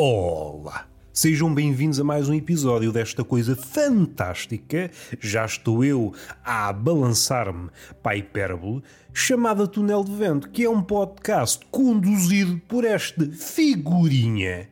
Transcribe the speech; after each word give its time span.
Olá! 0.00 0.86
Sejam 1.12 1.52
bem-vindos 1.52 1.98
a 1.98 2.04
mais 2.04 2.28
um 2.28 2.34
episódio 2.34 2.92
desta 2.92 3.24
coisa 3.24 3.56
fantástica. 3.56 4.92
Já 5.18 5.44
estou 5.44 5.84
eu 5.84 6.14
a 6.44 6.72
balançar-me 6.72 7.68
para 8.00 8.12
a 8.12 8.16
hipérbole, 8.16 8.80
chamada 9.12 9.66
Túnel 9.66 10.04
de 10.04 10.14
Vento, 10.14 10.50
que 10.50 10.64
é 10.64 10.70
um 10.70 10.80
podcast 10.80 11.66
conduzido 11.72 12.60
por 12.68 12.84
esta 12.84 13.28
figurinha 13.32 14.68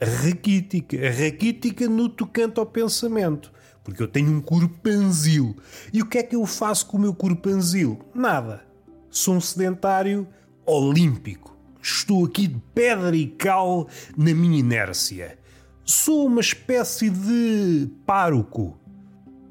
raquítica. 0.00 0.96
Raquítica 1.10 1.86
no 1.86 2.08
tocante 2.08 2.58
ao 2.58 2.64
pensamento. 2.64 3.52
Porque 3.84 4.02
eu 4.02 4.08
tenho 4.08 4.30
um 4.30 4.40
corpanzil. 4.40 5.54
E 5.92 6.00
o 6.00 6.06
que 6.06 6.16
é 6.16 6.22
que 6.22 6.34
eu 6.34 6.46
faço 6.46 6.86
com 6.86 6.96
o 6.96 7.00
meu 7.00 7.12
corpanzil? 7.12 7.98
Nada. 8.14 8.64
Sou 9.10 9.34
um 9.34 9.40
sedentário 9.42 10.26
olímpico. 10.64 11.55
Estou 11.88 12.24
aqui 12.24 12.48
de 12.48 12.60
pedra 12.74 13.14
e 13.14 13.28
cal 13.28 13.86
na 14.16 14.34
minha 14.34 14.58
inércia. 14.58 15.38
Sou 15.84 16.26
uma 16.26 16.40
espécie 16.40 17.08
de 17.08 17.88
pároco 18.04 18.76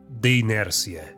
da 0.10 0.28
inércia. 0.28 1.16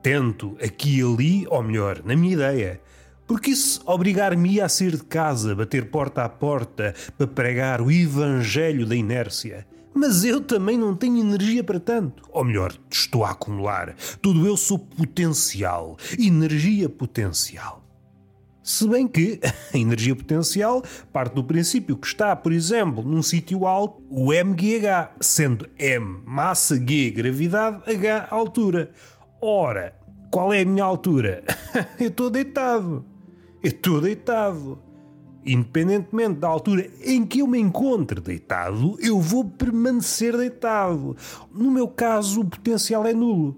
Tento 0.00 0.56
aqui 0.62 1.00
e 1.00 1.02
ali, 1.02 1.46
ou 1.48 1.64
melhor, 1.64 2.02
na 2.04 2.14
minha 2.14 2.34
ideia. 2.34 2.80
Porque 3.26 3.50
isso 3.50 3.82
obrigar-me 3.84 4.60
a 4.60 4.68
sair 4.68 4.92
de 4.92 5.02
casa, 5.02 5.52
bater 5.52 5.90
porta 5.90 6.22
a 6.22 6.28
porta, 6.28 6.94
para 7.18 7.26
pregar 7.26 7.80
o 7.80 7.90
evangelho 7.90 8.86
da 8.86 8.94
inércia. 8.94 9.66
Mas 9.92 10.22
eu 10.22 10.40
também 10.40 10.78
não 10.78 10.94
tenho 10.94 11.18
energia 11.18 11.64
para 11.64 11.80
tanto. 11.80 12.22
Ou 12.30 12.44
melhor, 12.44 12.72
estou 12.88 13.24
a 13.24 13.32
acumular. 13.32 13.96
Tudo 14.22 14.46
eu 14.46 14.56
sou 14.56 14.78
potencial. 14.78 15.96
Energia 16.16 16.88
potencial. 16.88 17.79
Se 18.70 18.86
bem 18.86 19.08
que 19.08 19.40
a 19.74 19.76
energia 19.76 20.14
potencial 20.14 20.80
parte 21.12 21.34
do 21.34 21.42
princípio 21.42 21.96
que 21.96 22.06
está, 22.06 22.36
por 22.36 22.52
exemplo, 22.52 23.02
num 23.02 23.20
sítio 23.20 23.66
alto, 23.66 24.00
o 24.08 24.32
mgh, 24.32 25.08
sendo 25.20 25.68
m 25.76 26.22
massa, 26.24 26.76
g 26.76 27.10
gravidade, 27.10 27.82
h 27.90 28.28
altura. 28.30 28.92
Ora, 29.40 29.92
qual 30.30 30.52
é 30.52 30.60
a 30.60 30.64
minha 30.64 30.84
altura? 30.84 31.42
Eu 31.98 32.10
estou 32.10 32.30
deitado. 32.30 33.04
Eu 33.60 33.70
estou 33.70 34.00
deitado. 34.00 34.80
Independentemente 35.44 36.38
da 36.38 36.46
altura 36.46 36.88
em 37.02 37.26
que 37.26 37.40
eu 37.40 37.48
me 37.48 37.58
encontre 37.58 38.20
deitado, 38.20 38.98
eu 39.00 39.18
vou 39.18 39.42
permanecer 39.42 40.36
deitado. 40.36 41.16
No 41.52 41.70
meu 41.70 41.88
caso, 41.88 42.42
o 42.42 42.44
potencial 42.44 43.04
é 43.06 43.14
nulo. 43.14 43.56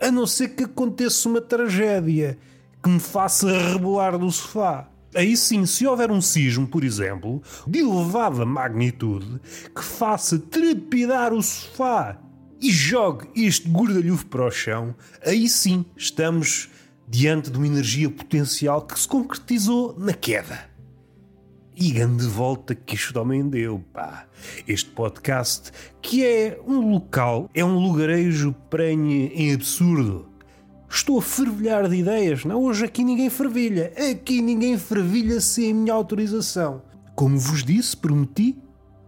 A 0.00 0.10
não 0.10 0.26
ser 0.26 0.48
que 0.48 0.64
aconteça 0.64 1.28
uma 1.28 1.42
tragédia 1.42 2.38
que 2.82 2.88
me 2.88 3.00
faça 3.00 3.50
rebolar 3.50 4.18
do 4.18 4.30
sofá. 4.30 4.88
Aí 5.14 5.36
sim, 5.36 5.66
se 5.66 5.86
houver 5.86 6.10
um 6.10 6.20
sismo, 6.20 6.66
por 6.68 6.84
exemplo, 6.84 7.42
de 7.66 7.80
elevada 7.80 8.46
magnitude, 8.46 9.40
que 9.74 9.82
faça 9.82 10.38
trepidar 10.38 11.32
o 11.32 11.42
sofá 11.42 12.16
e 12.60 12.70
jogue 12.70 13.28
este 13.34 13.68
gordalhufo 13.68 14.26
para 14.26 14.46
o 14.46 14.50
chão, 14.50 14.94
aí 15.24 15.48
sim 15.48 15.84
estamos 15.96 16.70
diante 17.08 17.50
de 17.50 17.58
uma 17.58 17.66
energia 17.66 18.08
potencial 18.08 18.82
que 18.82 18.98
se 18.98 19.08
concretizou 19.08 19.96
na 19.98 20.12
queda. 20.12 20.70
E 21.74 21.90
grande 21.90 22.26
volta 22.26 22.74
que 22.74 22.94
este 22.94 23.16
homem 23.18 23.48
deu, 23.48 23.82
pá. 23.92 24.26
Este 24.68 24.90
podcast, 24.90 25.72
que 26.00 26.24
é 26.24 26.60
um 26.66 26.92
local, 26.92 27.48
é 27.54 27.64
um 27.64 27.78
lugarejo 27.78 28.54
prenhe 28.68 29.28
em 29.28 29.54
absurdo 29.54 30.29
Estou 30.92 31.20
a 31.20 31.22
fervilhar 31.22 31.88
de 31.88 31.94
ideias. 31.94 32.44
Não, 32.44 32.64
hoje 32.64 32.84
aqui 32.84 33.04
ninguém 33.04 33.30
fervilha. 33.30 33.92
Aqui 34.10 34.42
ninguém 34.42 34.76
fervilha 34.76 35.40
sem 35.40 35.70
a 35.70 35.74
minha 35.74 35.94
autorização. 35.94 36.82
Como 37.14 37.38
vos 37.38 37.62
disse, 37.62 37.96
prometi. 37.96 38.58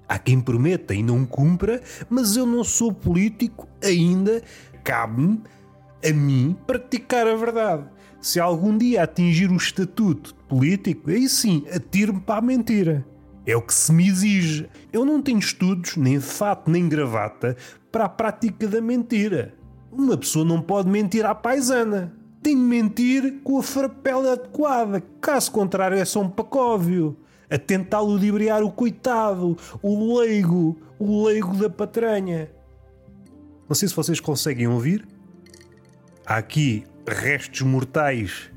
Há 0.08 0.16
quem 0.16 0.40
prometa 0.40 0.94
e 0.94 1.02
não 1.02 1.26
cumpra, 1.26 1.82
mas 2.08 2.36
eu 2.36 2.46
não 2.46 2.62
sou 2.62 2.92
político 2.92 3.66
ainda. 3.82 4.42
Cabe-me 4.84 5.40
a 6.08 6.12
mim 6.12 6.56
praticar 6.66 7.26
a 7.26 7.34
verdade. 7.34 7.84
Se 8.20 8.38
algum 8.38 8.78
dia 8.78 9.02
atingir 9.02 9.50
o 9.50 9.56
estatuto 9.56 10.36
político, 10.48 11.10
aí 11.10 11.28
sim, 11.28 11.64
atiro-me 11.74 12.20
para 12.20 12.38
a 12.38 12.42
mentira. 12.42 13.04
É 13.44 13.56
o 13.56 13.62
que 13.62 13.74
se 13.74 13.92
me 13.92 14.06
exige. 14.06 14.68
Eu 14.92 15.04
não 15.04 15.20
tenho 15.20 15.40
estudos, 15.40 15.96
nem 15.96 16.20
fato, 16.20 16.70
nem 16.70 16.88
gravata 16.88 17.56
para 17.90 18.04
a 18.04 18.08
prática 18.08 18.68
da 18.68 18.80
mentira. 18.80 19.54
Uma 19.92 20.16
pessoa 20.16 20.42
não 20.42 20.62
pode 20.62 20.88
mentir 20.88 21.26
à 21.26 21.34
paisana. 21.34 22.10
Tem 22.42 22.56
de 22.56 22.62
mentir 22.62 23.40
com 23.44 23.58
a 23.58 23.62
farpela 23.62 24.32
adequada. 24.32 25.02
Caso 25.20 25.52
contrário, 25.52 25.98
é 25.98 26.04
só 26.04 26.22
um 26.22 26.30
pacóvio. 26.30 27.14
A 27.50 27.58
tentar 27.58 28.00
ludibriar 28.00 28.62
o 28.62 28.72
coitado, 28.72 29.58
o 29.82 30.18
leigo, 30.18 30.80
o 30.98 31.26
leigo 31.26 31.54
da 31.54 31.68
patranha. 31.68 32.50
Não 33.68 33.74
sei 33.74 33.86
se 33.86 33.94
vocês 33.94 34.18
conseguem 34.18 34.66
ouvir. 34.66 35.06
Há 36.24 36.36
aqui 36.36 36.84
restos 37.06 37.60
mortais 37.60 38.50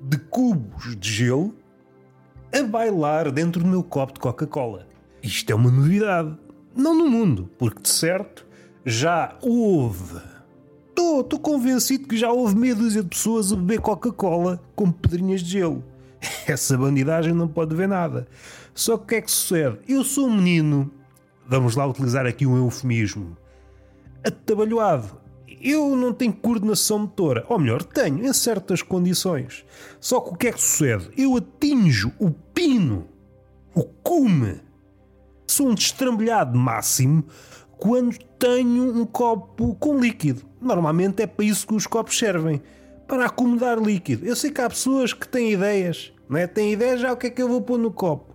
de 0.00 0.16
cubos 0.16 0.96
de 0.96 1.10
gelo 1.10 1.54
a 2.50 2.62
bailar 2.62 3.30
dentro 3.30 3.62
do 3.62 3.68
meu 3.68 3.82
copo 3.82 4.14
de 4.14 4.20
Coca-Cola. 4.20 4.88
Isto 5.22 5.52
é 5.52 5.54
uma 5.54 5.70
novidade. 5.70 6.34
Não 6.74 6.94
no 6.96 7.10
mundo, 7.10 7.50
porque 7.58 7.82
de 7.82 7.90
certo 7.90 8.46
já 8.84 9.36
houve 9.42 10.35
Estou 10.98 11.38
convencido 11.38 12.08
que 12.08 12.16
já 12.16 12.32
houve 12.32 12.56
meia 12.56 12.74
dúzia 12.74 13.02
de 13.02 13.08
pessoas 13.10 13.52
a 13.52 13.56
beber 13.56 13.80
Coca-Cola 13.80 14.58
com 14.74 14.90
pedrinhas 14.90 15.42
de 15.42 15.50
gelo. 15.50 15.84
Essa 16.48 16.76
bandidagem 16.78 17.34
não 17.34 17.46
pode 17.46 17.74
ver 17.74 17.86
nada. 17.86 18.26
Só 18.74 18.96
que 18.96 19.04
o 19.04 19.06
que 19.06 19.14
é 19.16 19.20
que 19.20 19.30
sucede? 19.30 19.78
Eu 19.86 20.02
sou 20.02 20.26
um 20.26 20.34
menino, 20.34 20.90
vamos 21.46 21.76
lá 21.76 21.86
utilizar 21.86 22.24
aqui 22.24 22.46
um 22.46 22.56
eufemismo, 22.56 23.36
atabalhoado. 24.24 25.20
Eu 25.60 25.94
não 25.94 26.14
tenho 26.14 26.32
coordenação 26.32 27.00
motora. 27.00 27.44
Ou 27.48 27.58
melhor, 27.58 27.82
tenho, 27.82 28.26
em 28.26 28.32
certas 28.32 28.80
condições. 28.80 29.64
Só 30.00 30.20
que 30.20 30.30
o 30.30 30.36
que 30.36 30.48
é 30.48 30.52
que 30.52 30.60
sucede? 30.60 31.10
Eu 31.16 31.36
atinjo 31.36 32.12
o 32.18 32.30
pino, 32.30 33.06
o 33.74 33.84
cume. 33.84 34.60
Sou 35.46 35.68
um 35.68 35.74
destrambelhado 35.74 36.58
máximo 36.58 37.24
quando 37.78 38.16
tenho 38.38 38.96
um 38.96 39.04
copo 39.04 39.74
com 39.76 39.98
líquido. 39.98 40.42
Normalmente 40.60 41.22
é 41.22 41.26
para 41.26 41.44
isso 41.44 41.66
que 41.66 41.74
os 41.74 41.86
copos 41.86 42.18
servem 42.18 42.62
para 43.06 43.26
acomodar 43.26 43.78
líquido. 43.78 44.26
Eu 44.26 44.34
sei 44.34 44.50
que 44.50 44.60
há 44.60 44.68
pessoas 44.68 45.12
que 45.12 45.28
têm 45.28 45.52
ideias, 45.52 46.12
não 46.28 46.38
é? 46.38 46.46
Têm 46.46 46.72
ideias 46.72 47.00
já 47.00 47.12
o 47.12 47.16
que 47.16 47.28
é 47.28 47.30
que 47.30 47.42
eu 47.42 47.48
vou 47.48 47.60
pôr 47.60 47.78
no 47.78 47.90
copo. 47.90 48.34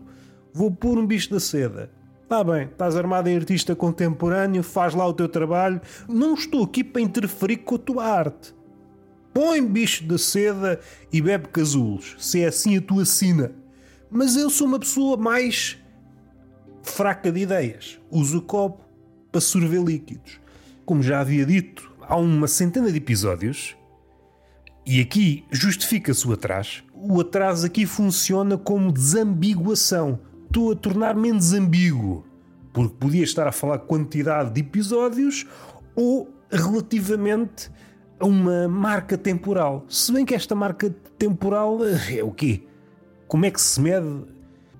Vou 0.53 0.71
pôr 0.71 0.97
um 0.97 1.05
bicho 1.05 1.29
da 1.31 1.39
seda. 1.39 1.91
Está 2.23 2.43
bem, 2.43 2.63
estás 2.63 2.95
armado 2.95 3.27
em 3.27 3.35
artista 3.35 3.75
contemporâneo, 3.75 4.63
faz 4.63 4.93
lá 4.93 5.05
o 5.05 5.13
teu 5.13 5.27
trabalho. 5.27 5.81
Não 6.07 6.33
estou 6.33 6.63
aqui 6.63 6.83
para 6.83 7.01
interferir 7.01 7.57
com 7.57 7.75
a 7.75 7.79
tua 7.79 8.05
arte. 8.05 8.55
Põe 9.33 9.65
bicho 9.65 10.05
da 10.05 10.17
seda 10.17 10.79
e 11.11 11.21
bebe 11.21 11.47
casulos, 11.49 12.15
se 12.19 12.41
é 12.41 12.47
assim 12.47 12.77
a 12.77 12.81
tua 12.81 13.05
sina. 13.05 13.53
Mas 14.09 14.35
eu 14.35 14.49
sou 14.49 14.67
uma 14.67 14.79
pessoa 14.79 15.17
mais 15.17 15.77
fraca 16.83 17.31
de 17.31 17.41
ideias. 17.41 17.99
Uso 18.09 18.39
o 18.39 18.41
copo 18.41 18.90
para 19.31 19.41
sorver 19.41 19.81
líquidos. 19.81 20.39
Como 20.85 21.01
já 21.01 21.21
havia 21.21 21.45
dito 21.45 21.91
há 22.01 22.15
uma 22.15 22.47
centena 22.47 22.91
de 22.91 22.97
episódios, 22.97 23.75
e 24.85 24.99
aqui 24.99 25.45
justifica-se 25.51 26.27
o 26.27 26.33
atraso, 26.33 26.83
o 26.93 27.21
atraso 27.21 27.65
aqui 27.65 27.85
funciona 27.85 28.57
como 28.57 28.91
desambiguação. 28.91 30.19
Estou 30.47 30.71
a 30.71 30.75
tornar 30.75 31.15
menos 31.15 31.53
ambíguo, 31.53 32.25
porque 32.73 32.95
podia 32.99 33.23
estar 33.23 33.47
a 33.47 33.51
falar 33.51 33.79
quantidade 33.79 34.51
de 34.51 34.61
episódios 34.61 35.45
ou 35.95 36.29
relativamente 36.51 37.71
a 38.19 38.25
uma 38.25 38.67
marca 38.67 39.17
temporal. 39.17 39.85
Se 39.87 40.11
bem 40.11 40.25
que 40.25 40.35
esta 40.35 40.53
marca 40.53 40.89
temporal 41.17 41.79
é 41.85 42.23
o 42.23 42.31
quê? 42.31 42.63
Como 43.27 43.45
é 43.45 43.51
que 43.51 43.61
se 43.61 43.79
mede? 43.79 44.25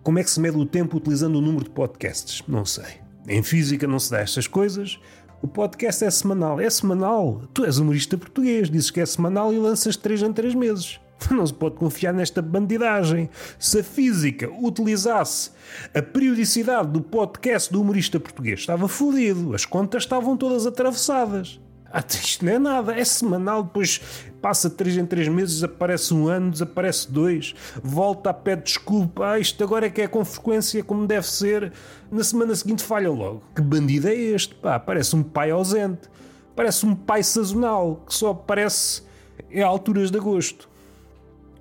Como 0.03 0.19
é 0.19 0.23
que 0.23 0.29
se 0.29 0.39
mede 0.39 0.57
o 0.57 0.65
tempo 0.65 0.97
utilizando 0.97 1.35
o 1.35 1.41
número 1.41 1.63
de 1.63 1.69
podcasts? 1.69 2.43
Não 2.47 2.65
sei. 2.65 3.00
Em 3.27 3.43
física 3.43 3.87
não 3.87 3.99
se 3.99 4.11
dá 4.11 4.19
estas 4.19 4.47
coisas. 4.47 4.99
O 5.41 5.47
podcast 5.47 6.03
é 6.03 6.09
semanal. 6.09 6.59
É 6.59 6.69
semanal. 6.69 7.41
Tu 7.53 7.65
és 7.65 7.77
humorista 7.77 8.17
português, 8.17 8.69
dizes 8.69 8.91
que 8.91 8.99
é 8.99 9.05
semanal 9.05 9.53
e 9.53 9.57
lanças 9.57 9.95
3 9.95 10.23
em 10.23 10.33
3 10.33 10.55
meses. 10.55 10.99
Não 11.29 11.45
se 11.45 11.53
pode 11.53 11.75
confiar 11.75 12.13
nesta 12.13 12.41
bandidagem. 12.41 13.29
Se 13.59 13.79
a 13.79 13.83
física 13.83 14.49
utilizasse 14.51 15.51
a 15.93 16.01
periodicidade 16.01 16.89
do 16.89 17.01
podcast 17.01 17.71
do 17.71 17.81
humorista 17.81 18.19
português, 18.19 18.61
estava 18.61 18.87
fodido. 18.87 19.53
As 19.53 19.65
contas 19.65 20.03
estavam 20.03 20.35
todas 20.35 20.65
atravessadas. 20.65 21.59
Ah, 21.93 22.03
isto 22.09 22.45
não 22.45 22.53
é 22.53 22.59
nada, 22.59 22.95
é 22.95 23.03
semanal, 23.03 23.63
depois 23.63 24.01
passa 24.41 24.69
3 24.69 24.97
em 24.97 25.05
3 25.05 25.27
meses, 25.27 25.55
desaparece 25.55 26.13
um 26.13 26.27
ano, 26.27 26.51
desaparece 26.51 27.11
dois, 27.11 27.53
volta 27.83 28.29
a 28.29 28.33
pede 28.33 28.63
desculpa, 28.63 29.31
ah, 29.31 29.39
isto 29.39 29.61
agora 29.63 29.87
é 29.87 29.89
que 29.89 30.01
é 30.01 30.07
com 30.07 30.23
frequência 30.23 30.83
como 30.83 31.05
deve 31.05 31.27
ser, 31.27 31.73
na 32.09 32.23
semana 32.23 32.55
seguinte 32.55 32.83
falha 32.83 33.11
logo. 33.11 33.43
Que 33.55 33.61
bandido 33.61 34.07
é 34.07 34.15
este? 34.15 34.55
Pá, 34.55 34.79
parece 34.79 35.15
um 35.15 35.21
pai 35.23 35.51
ausente, 35.51 36.09
parece 36.55 36.85
um 36.85 36.95
pai 36.95 37.23
sazonal, 37.23 38.03
que 38.07 38.13
só 38.13 38.31
aparece 38.31 39.03
em 39.49 39.61
alturas 39.61 40.09
de 40.09 40.17
agosto, 40.17 40.69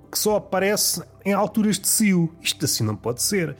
que 0.09 0.17
só 0.17 0.37
aparece 0.37 1.01
em 1.25 1.33
alturas 1.33 1.77
de 1.79 1.87
cio. 1.87 2.33
Isto 2.41 2.65
assim 2.65 2.83
não 2.83 2.95
pode 2.95 3.21
ser. 3.21 3.55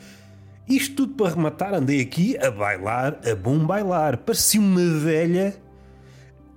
Isto 0.68 0.96
tudo 0.96 1.14
para 1.16 1.34
rematar, 1.36 1.74
andei 1.74 2.02
aqui 2.02 2.38
a 2.38 2.52
bailar, 2.52 3.20
a 3.30 3.36
bom 3.36 3.60
bailar. 3.60 4.18
Parecia 4.18 4.60
uma 4.60 5.00
velha 5.00 5.56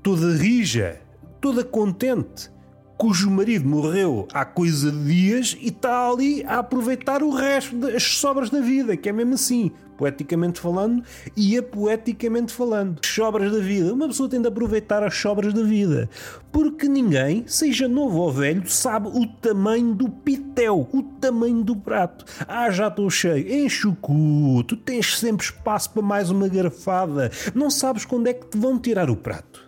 toda 0.04 0.36
rija, 0.36 1.00
toda 1.40 1.64
contente, 1.64 2.50
cujo 2.98 3.30
marido 3.30 3.66
morreu 3.66 4.28
há 4.34 4.44
coisa 4.44 4.92
de 4.92 5.02
dias 5.02 5.56
e 5.58 5.68
está 5.68 6.10
ali 6.10 6.44
a 6.44 6.58
aproveitar 6.58 7.22
o 7.22 7.30
resto 7.30 7.74
das 7.74 8.02
sobras 8.02 8.50
da 8.50 8.60
vida, 8.60 8.98
que 8.98 9.08
é 9.08 9.12
mesmo 9.12 9.32
assim, 9.32 9.72
poeticamente 9.96 10.60
falando 10.60 11.02
e 11.34 11.56
apoeticamente 11.56 12.52
falando. 12.52 13.00
Sobras 13.02 13.50
da 13.50 13.60
vida. 13.60 13.94
Uma 13.94 14.06
pessoa 14.06 14.28
tem 14.28 14.42
de 14.42 14.46
aproveitar 14.46 15.02
as 15.02 15.14
sobras 15.16 15.54
da 15.54 15.62
vida, 15.62 16.10
porque 16.52 16.86
ninguém, 16.86 17.44
seja 17.46 17.88
novo 17.88 18.18
ou 18.18 18.30
velho, 18.30 18.68
sabe 18.68 19.08
o 19.08 19.26
tamanho 19.26 19.94
do 19.94 20.10
pitel, 20.10 20.86
o 20.92 21.02
tamanho 21.02 21.64
do 21.64 21.74
prato. 21.74 22.26
Ah, 22.46 22.70
já 22.70 22.88
estou 22.88 23.08
cheio. 23.08 23.50
Enche 23.50 23.88
o 23.88 23.96
cu, 23.96 24.62
tu 24.64 24.76
tens 24.76 25.18
sempre 25.18 25.46
espaço 25.46 25.92
para 25.92 26.02
mais 26.02 26.28
uma 26.28 26.46
garfada. 26.46 27.32
Não 27.54 27.70
sabes 27.70 28.04
quando 28.04 28.26
é 28.26 28.34
que 28.34 28.46
te 28.48 28.58
vão 28.58 28.78
tirar 28.78 29.08
o 29.08 29.16
prato. 29.16 29.63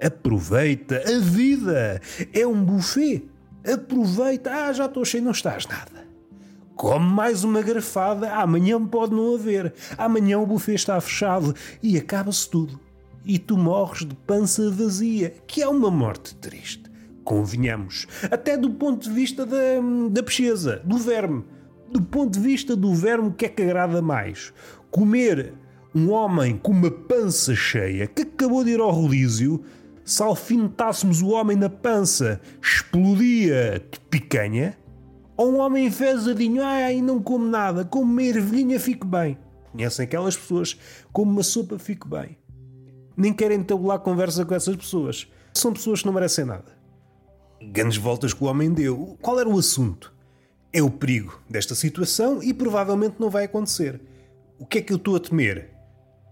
Aproveita 0.00 1.02
a 1.06 1.18
vida. 1.18 2.00
É 2.32 2.46
um 2.46 2.62
buffet. 2.64 3.28
Aproveita. 3.64 4.50
Ah, 4.50 4.72
já 4.72 4.86
estou 4.86 5.04
cheio, 5.04 5.24
não 5.24 5.32
estás 5.32 5.66
nada. 5.66 6.06
Come 6.76 7.06
mais 7.06 7.42
uma 7.42 7.60
garfada. 7.60 8.32
Amanhã 8.32 8.84
pode 8.84 9.12
não 9.12 9.34
haver. 9.34 9.74
Amanhã 9.96 10.38
o 10.38 10.46
buffet 10.46 10.74
está 10.74 11.00
fechado 11.00 11.54
e 11.82 11.98
acaba-se 11.98 12.48
tudo. 12.48 12.78
E 13.24 13.38
tu 13.38 13.58
morres 13.58 14.06
de 14.06 14.14
pança 14.14 14.70
vazia, 14.70 15.34
que 15.46 15.60
é 15.60 15.68
uma 15.68 15.90
morte 15.90 16.36
triste. 16.36 16.84
Convenhamos. 17.24 18.06
Até 18.30 18.56
do 18.56 18.70
ponto 18.70 19.08
de 19.08 19.12
vista 19.12 19.44
da, 19.44 19.58
da 20.10 20.22
pesquisa, 20.22 20.80
do 20.84 20.96
verme. 20.96 21.44
Do 21.90 22.00
ponto 22.00 22.34
de 22.34 22.40
vista 22.40 22.76
do 22.76 22.94
verme, 22.94 23.28
o 23.28 23.32
que 23.32 23.46
é 23.46 23.48
que 23.48 23.62
agrada 23.62 24.00
mais? 24.00 24.52
Comer 24.90 25.52
um 25.94 26.10
homem 26.10 26.56
com 26.56 26.70
uma 26.70 26.90
pança 26.90 27.54
cheia 27.54 28.06
que 28.06 28.22
acabou 28.22 28.62
de 28.62 28.70
ir 28.70 28.80
ao 28.80 28.90
rodízio 28.90 29.64
se 30.08 30.22
alfinetássemos 30.22 31.20
o 31.20 31.28
homem 31.28 31.54
na 31.54 31.68
pança, 31.68 32.40
explodia 32.62 33.78
de 33.78 34.00
picanha? 34.08 34.74
Ou 35.36 35.52
um 35.52 35.58
homem 35.58 35.86
enfesadinho, 35.86 36.64
ai, 36.64 37.02
não 37.02 37.22
como 37.22 37.46
nada, 37.46 37.84
como 37.84 38.10
uma 38.10 38.22
ervilhinha, 38.22 38.80
fico 38.80 39.06
bem. 39.06 39.36
Conhecem 39.70 40.06
aquelas 40.06 40.34
pessoas, 40.34 40.78
como 41.12 41.30
uma 41.30 41.42
sopa, 41.42 41.78
fico 41.78 42.08
bem. 42.08 42.38
Nem 43.14 43.34
querem 43.34 43.62
tabular 43.62 43.98
conversa 43.98 44.46
com 44.46 44.54
essas 44.54 44.76
pessoas. 44.76 45.30
São 45.52 45.74
pessoas 45.74 46.00
que 46.00 46.06
não 46.06 46.14
merecem 46.14 46.46
nada. 46.46 46.72
Grandes 47.60 47.98
voltas 47.98 48.32
que 48.32 48.42
o 48.42 48.46
homem 48.46 48.72
deu. 48.72 49.18
Qual 49.20 49.38
era 49.38 49.48
o 49.48 49.58
assunto? 49.58 50.14
É 50.72 50.82
o 50.82 50.90
perigo 50.90 51.38
desta 51.50 51.74
situação 51.74 52.42
e 52.42 52.54
provavelmente 52.54 53.16
não 53.18 53.28
vai 53.28 53.44
acontecer. 53.44 54.00
O 54.58 54.64
que 54.64 54.78
é 54.78 54.82
que 54.82 54.92
eu 54.92 54.96
estou 54.96 55.16
a 55.16 55.20
temer? 55.20 55.70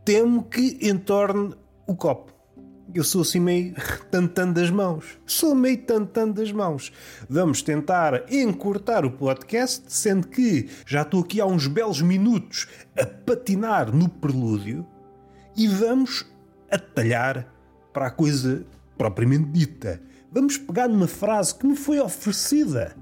Temo 0.02 0.44
que 0.44 0.78
entorne 0.81 1.55
o 1.87 1.94
copo. 1.94 2.36
Eu 2.96 3.04
sou 3.04 3.20
assim 3.20 3.40
meio 3.40 3.75
tantando 4.10 4.54
das 4.54 4.70
mãos. 4.70 5.19
Sou 5.26 5.54
meio 5.54 5.76
tantando 5.76 6.40
das 6.40 6.50
mãos. 6.50 6.90
Vamos 7.28 7.60
tentar 7.60 8.25
encurtar 8.32 9.04
o 9.04 9.10
podcast, 9.10 9.82
sendo 9.88 10.26
que 10.28 10.70
já 10.87 11.02
estou 11.02 11.20
aqui 11.20 11.38
há 11.38 11.44
uns 11.44 11.66
belos 11.66 12.00
minutos 12.00 12.66
a 12.98 13.04
patinar 13.04 13.94
no 13.94 14.08
prelúdio 14.08 14.87
e 15.54 15.69
vamos 15.69 16.25
atalhar 16.70 17.46
para 17.93 18.06
a 18.06 18.10
coisa 18.10 18.64
propriamente 18.96 19.50
dita. 19.50 20.00
Vamos 20.32 20.56
pegar 20.56 20.88
numa 20.88 21.06
frase 21.06 21.54
que 21.54 21.66
me 21.66 21.76
foi 21.76 22.00
oferecida 22.00 22.96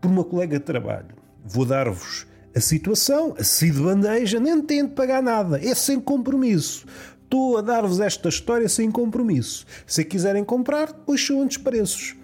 por 0.00 0.10
uma 0.10 0.24
colega 0.24 0.58
de 0.58 0.64
trabalho. 0.64 1.14
Vou 1.44 1.64
dar-vos 1.64 2.26
a 2.56 2.60
situação, 2.60 3.36
assim 3.38 3.70
de 3.70 3.80
bandeja, 3.80 4.40
nem 4.40 4.60
tento 4.60 4.94
pagar 4.94 5.22
nada, 5.22 5.64
é 5.64 5.74
sem 5.76 6.00
compromisso. 6.00 6.84
Estou 7.32 7.56
a 7.56 7.62
dar-vos 7.62 7.98
esta 7.98 8.28
história 8.28 8.68
sem 8.68 8.90
compromisso. 8.90 9.64
Se 9.86 10.04
quiserem 10.04 10.44
comprar, 10.44 10.88
depois 10.88 11.26
são 11.26 11.46
os 11.46 11.56
preços. 11.56 12.14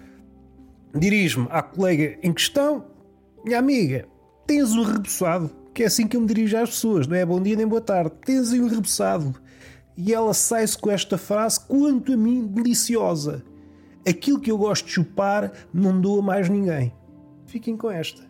Dirijo-me 0.93 1.47
à 1.49 1.63
colega 1.63 2.19
em 2.21 2.31
questão, 2.31 2.85
minha 3.43 3.57
amiga, 3.57 4.07
tens 4.45 4.69
um 4.75 4.83
rebuçado, 4.83 5.49
que 5.73 5.81
é 5.81 5.87
assim 5.87 6.07
que 6.07 6.15
eu 6.15 6.21
me 6.21 6.27
dirijo 6.27 6.55
às 6.55 6.69
pessoas, 6.69 7.07
não 7.07 7.15
é 7.15 7.25
bom 7.25 7.41
dia 7.41 7.55
nem 7.55 7.65
boa 7.65 7.81
tarde, 7.81 8.11
tens 8.23 8.53
um 8.53 8.67
rebuçado. 8.67 9.33
E 9.97 10.13
ela 10.13 10.31
sai-se 10.31 10.77
com 10.77 10.91
esta 10.91 11.17
frase, 11.17 11.59
quanto 11.61 12.13
a 12.13 12.15
mim, 12.15 12.45
deliciosa. 12.45 13.43
Aquilo 14.07 14.39
que 14.39 14.51
eu 14.51 14.59
gosto 14.59 14.85
de 14.85 14.91
chupar 14.91 15.51
não 15.73 15.99
dou 15.99 16.19
a 16.19 16.21
mais 16.21 16.47
ninguém. 16.47 16.93
Fiquem 17.47 17.75
com 17.75 17.89
esta. 17.89 18.21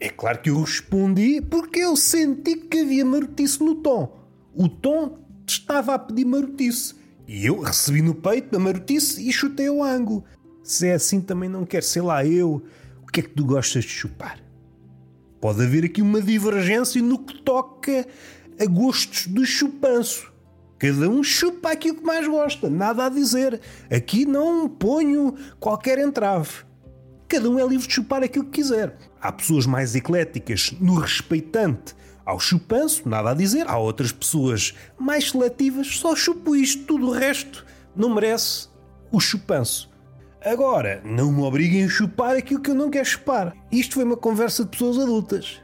É 0.00 0.08
claro 0.08 0.40
que 0.40 0.48
eu 0.48 0.58
respondi 0.62 1.42
porque 1.42 1.80
eu 1.80 1.94
senti 1.94 2.56
que 2.56 2.80
havia 2.80 3.04
marotice 3.04 3.62
no 3.62 3.74
tom. 3.74 4.18
O 4.54 4.68
tom 4.68 5.21
estava 5.46 5.94
a 5.94 5.98
pedir 5.98 6.24
marotice. 6.24 6.94
E 7.26 7.46
eu 7.46 7.60
recebi 7.60 8.02
no 8.02 8.14
peito 8.14 8.56
a 8.56 8.58
marotice 8.58 9.26
e 9.26 9.32
chutei 9.32 9.68
o 9.68 9.82
ângulo. 9.82 10.24
Se 10.62 10.88
é 10.88 10.94
assim, 10.94 11.20
também 11.20 11.48
não 11.48 11.64
quero 11.64 11.84
ser 11.84 12.02
lá 12.02 12.24
eu. 12.24 12.62
O 13.02 13.06
que 13.12 13.20
é 13.20 13.22
que 13.22 13.30
tu 13.30 13.44
gostas 13.44 13.84
de 13.84 13.90
chupar? 13.90 14.38
Pode 15.40 15.62
haver 15.62 15.84
aqui 15.84 16.00
uma 16.00 16.20
divergência 16.20 17.02
no 17.02 17.18
que 17.18 17.42
toca 17.42 18.06
a 18.60 18.66
gostos 18.66 19.26
de 19.26 19.44
chupanço. 19.44 20.32
Cada 20.78 21.08
um 21.08 21.22
chupa 21.22 21.70
aquilo 21.70 21.98
que 21.98 22.04
mais 22.04 22.26
gosta, 22.26 22.68
nada 22.68 23.06
a 23.06 23.08
dizer. 23.08 23.60
Aqui 23.90 24.24
não 24.24 24.68
ponho 24.68 25.34
qualquer 25.60 25.98
entrave. 25.98 26.64
Cada 27.28 27.48
um 27.48 27.58
é 27.58 27.66
livre 27.66 27.86
de 27.86 27.94
chupar 27.94 28.22
aquilo 28.22 28.44
que 28.44 28.62
quiser. 28.62 28.96
Há 29.20 29.32
pessoas 29.32 29.64
mais 29.64 29.94
ecléticas 29.94 30.74
no 30.80 30.94
respeitante 30.94 31.94
ao 32.24 32.38
chupanço, 32.38 33.08
nada 33.08 33.30
a 33.30 33.34
dizer. 33.34 33.66
Há 33.68 33.78
outras 33.78 34.12
pessoas 34.12 34.74
mais 34.98 35.30
seletivas, 35.30 35.88
só 35.96 36.14
chupo 36.14 36.56
isto, 36.56 36.84
tudo 36.84 37.08
o 37.08 37.12
resto 37.12 37.64
não 37.94 38.14
merece 38.14 38.68
o 39.10 39.20
chupanço. 39.20 39.90
Agora, 40.44 41.00
não 41.04 41.30
me 41.30 41.42
obriguem 41.42 41.84
a 41.84 41.88
chupar 41.88 42.36
aquilo 42.36 42.60
que 42.60 42.70
eu 42.70 42.74
não 42.74 42.90
quero 42.90 43.04
chupar. 43.04 43.54
Isto 43.70 43.94
foi 43.94 44.04
uma 44.04 44.16
conversa 44.16 44.64
de 44.64 44.70
pessoas 44.70 44.98
adultas. 44.98 45.60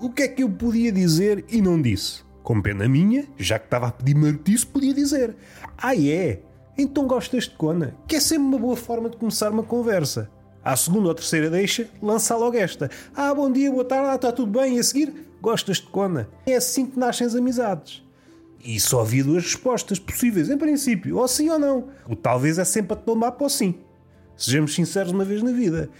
O 0.00 0.08
que 0.10 0.22
é 0.22 0.28
que 0.28 0.42
eu 0.42 0.50
podia 0.50 0.90
dizer 0.90 1.44
e 1.50 1.60
não 1.60 1.80
disse? 1.80 2.22
Com 2.42 2.60
pena 2.60 2.88
minha, 2.88 3.26
já 3.36 3.58
que 3.58 3.66
estava 3.66 3.88
a 3.88 3.92
pedir 3.92 4.14
martice, 4.14 4.66
podia 4.66 4.94
dizer: 4.94 5.36
Ah, 5.76 5.94
é? 5.94 6.40
Então 6.78 7.06
gostas 7.06 7.44
de 7.44 7.50
cona? 7.50 7.94
Que 8.08 8.16
é 8.16 8.20
sempre 8.20 8.44
uma 8.44 8.58
boa 8.58 8.76
forma 8.76 9.10
de 9.10 9.16
começar 9.16 9.50
uma 9.50 9.62
conversa. 9.62 10.30
À 10.64 10.76
segunda 10.76 11.08
ou 11.08 11.14
terceira 11.14 11.50
deixa, 11.50 11.88
lança 12.00 12.36
logo 12.36 12.56
esta. 12.56 12.90
Ah, 13.14 13.34
bom 13.34 13.50
dia, 13.50 13.70
boa 13.70 13.84
tarde, 13.84 14.14
está 14.14 14.32
tudo 14.32 14.58
bem. 14.58 14.76
E 14.76 14.78
a 14.78 14.82
seguir, 14.82 15.12
gostas 15.42 15.78
de 15.78 15.88
cona? 15.88 16.28
É 16.46 16.54
assim 16.54 16.86
que 16.86 16.96
nascem 16.96 17.26
as 17.26 17.34
amizades. 17.34 18.00
E 18.64 18.78
só 18.78 19.00
havia 19.00 19.24
duas 19.24 19.42
respostas 19.42 19.98
possíveis, 19.98 20.48
em 20.48 20.56
princípio, 20.56 21.18
ou 21.18 21.26
sim 21.26 21.50
ou 21.50 21.58
não. 21.58 21.88
O 22.08 22.14
talvez 22.14 22.58
é 22.58 22.64
sempre 22.64 22.92
a 22.92 22.96
tomar 22.96 23.32
para 23.32 23.46
o 23.46 23.50
sim. 23.50 23.74
Sejamos 24.36 24.72
sinceros 24.72 25.10
uma 25.10 25.24
vez 25.24 25.42
na 25.42 25.50
vida. 25.50 25.90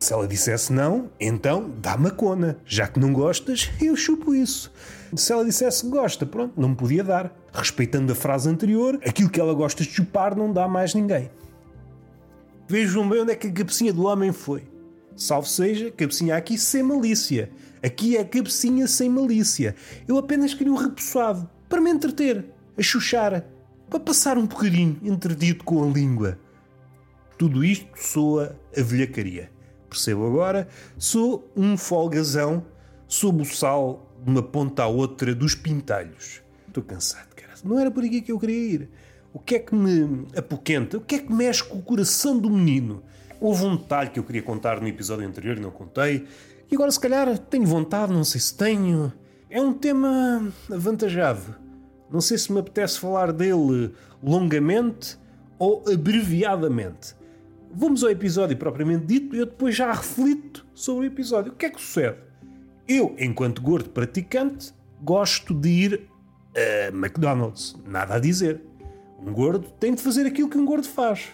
Se 0.00 0.12
ela 0.12 0.26
dissesse 0.26 0.72
não, 0.72 1.08
então 1.18 1.70
dá-me 1.80 2.08
a 2.08 2.10
cona. 2.10 2.58
Já 2.66 2.88
que 2.88 2.98
não 2.98 3.12
gostas, 3.12 3.70
eu 3.80 3.94
chupo 3.94 4.34
isso. 4.34 4.72
Se 5.14 5.32
ela 5.32 5.44
dissesse 5.44 5.86
gosta, 5.86 6.26
pronto, 6.26 6.60
não 6.60 6.70
me 6.70 6.74
podia 6.74 7.04
dar. 7.04 7.32
Respeitando 7.52 8.12
a 8.12 8.16
frase 8.16 8.48
anterior, 8.48 9.00
aquilo 9.06 9.30
que 9.30 9.40
ela 9.40 9.54
gosta 9.54 9.84
de 9.84 9.90
chupar 9.90 10.36
não 10.36 10.52
dá 10.52 10.66
mais 10.66 10.92
ninguém. 10.92 11.30
Vejam 12.68 13.08
bem 13.08 13.22
onde 13.22 13.30
é 13.30 13.36
que 13.36 13.46
a 13.46 13.52
cabecinha 13.52 13.92
do 13.92 14.04
homem 14.06 14.32
foi. 14.32 14.64
Salve 15.16 15.48
seja, 15.48 15.90
cabecinha 15.92 16.36
aqui 16.36 16.58
sem 16.58 16.82
malícia. 16.82 17.48
Aqui 17.86 18.16
é 18.16 18.24
cabecinha 18.24 18.88
sem 18.88 19.08
malícia. 19.08 19.76
Eu 20.08 20.18
apenas 20.18 20.52
queria 20.52 20.72
um 20.72 20.76
repousado 20.76 21.48
para 21.68 21.80
me 21.80 21.88
entreter, 21.88 22.44
a 22.76 22.82
chuchar, 22.82 23.44
para 23.88 24.00
passar 24.00 24.36
um 24.36 24.44
bocadinho 24.44 24.98
entretido 25.04 25.62
com 25.62 25.84
a 25.84 25.86
língua. 25.86 26.36
Tudo 27.38 27.64
isto 27.64 27.86
soa 27.94 28.58
a 28.76 28.82
velhacaria. 28.82 29.52
Percebo 29.88 30.26
agora, 30.26 30.66
sou 30.98 31.48
um 31.56 31.76
folgazão 31.76 32.66
sob 33.06 33.42
o 33.42 33.44
sal 33.44 34.12
de 34.20 34.32
uma 34.32 34.42
ponta 34.42 34.82
à 34.82 34.88
outra 34.88 35.32
dos 35.32 35.54
pintalhos. 35.54 36.42
Estou 36.66 36.82
cansado, 36.82 37.36
cara. 37.36 37.52
Não 37.62 37.78
era 37.78 37.88
por 37.88 38.02
aqui 38.02 38.20
que 38.20 38.32
eu 38.32 38.38
queria 38.40 38.72
ir. 38.74 38.90
O 39.32 39.38
que 39.38 39.54
é 39.54 39.58
que 39.60 39.76
me 39.76 40.26
apoquenta? 40.36 40.96
O 40.96 41.00
que 41.00 41.14
é 41.14 41.18
que 41.20 41.32
mexe 41.32 41.62
com 41.62 41.78
o 41.78 41.82
coração 41.82 42.36
do 42.36 42.50
menino? 42.50 43.04
Houve 43.40 43.64
um 43.64 43.76
detalhe 43.76 44.10
que 44.10 44.18
eu 44.18 44.24
queria 44.24 44.42
contar 44.42 44.80
no 44.80 44.88
episódio 44.88 45.24
anterior 45.24 45.56
e 45.56 45.60
não 45.60 45.70
contei. 45.70 46.26
E 46.70 46.74
agora, 46.74 46.90
se 46.90 46.98
calhar, 46.98 47.38
tenho 47.38 47.64
vontade, 47.64 48.12
não 48.12 48.24
sei 48.24 48.40
se 48.40 48.56
tenho. 48.56 49.12
É 49.48 49.60
um 49.60 49.72
tema 49.72 50.52
avantajado. 50.70 51.54
Não 52.10 52.20
sei 52.20 52.36
se 52.38 52.52
me 52.52 52.58
apetece 52.58 52.98
falar 52.98 53.32
dele 53.32 53.92
longamente 54.22 55.18
ou 55.58 55.84
abreviadamente. 55.92 57.14
Vamos 57.72 58.02
ao 58.02 58.10
episódio 58.10 58.56
propriamente 58.56 59.06
dito 59.06 59.36
e 59.36 59.38
eu 59.38 59.46
depois 59.46 59.74
já 59.74 59.92
reflito 59.92 60.66
sobre 60.74 61.06
o 61.06 61.08
episódio. 61.08 61.52
O 61.52 61.56
que 61.56 61.66
é 61.66 61.70
que 61.70 61.80
sucede? 61.80 62.18
Eu, 62.88 63.14
enquanto 63.18 63.62
gordo 63.62 63.90
praticante, 63.90 64.72
gosto 65.02 65.54
de 65.54 65.68
ir 65.68 66.08
a 66.54 66.88
McDonald's. 66.88 67.76
Nada 67.86 68.14
a 68.14 68.18
dizer. 68.18 68.60
Um 69.18 69.32
gordo 69.32 69.70
tem 69.78 69.94
de 69.94 70.02
fazer 70.02 70.26
aquilo 70.26 70.48
que 70.48 70.58
um 70.58 70.66
gordo 70.66 70.86
faz. 70.86 71.28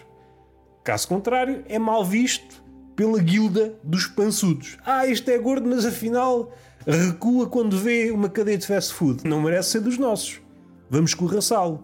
Caso 0.83 1.07
contrário, 1.07 1.63
é 1.67 1.79
mal 1.79 2.03
visto 2.05 2.62
pela 2.95 3.19
guilda 3.19 3.73
dos 3.83 4.07
pançudos. 4.07 4.77
Ah, 4.85 5.07
este 5.07 5.31
é 5.31 5.37
gordo, 5.37 5.67
mas 5.67 5.85
afinal 5.85 6.51
recua 6.85 7.47
quando 7.47 7.77
vê 7.77 8.11
uma 8.11 8.29
cadeia 8.29 8.57
de 8.57 8.67
fast 8.67 8.93
food. 8.93 9.27
Não 9.27 9.41
merece 9.41 9.71
ser 9.71 9.81
dos 9.81 9.97
nossos. 9.97 10.41
Vamos 10.89 11.11
escorraçá-lo. 11.11 11.83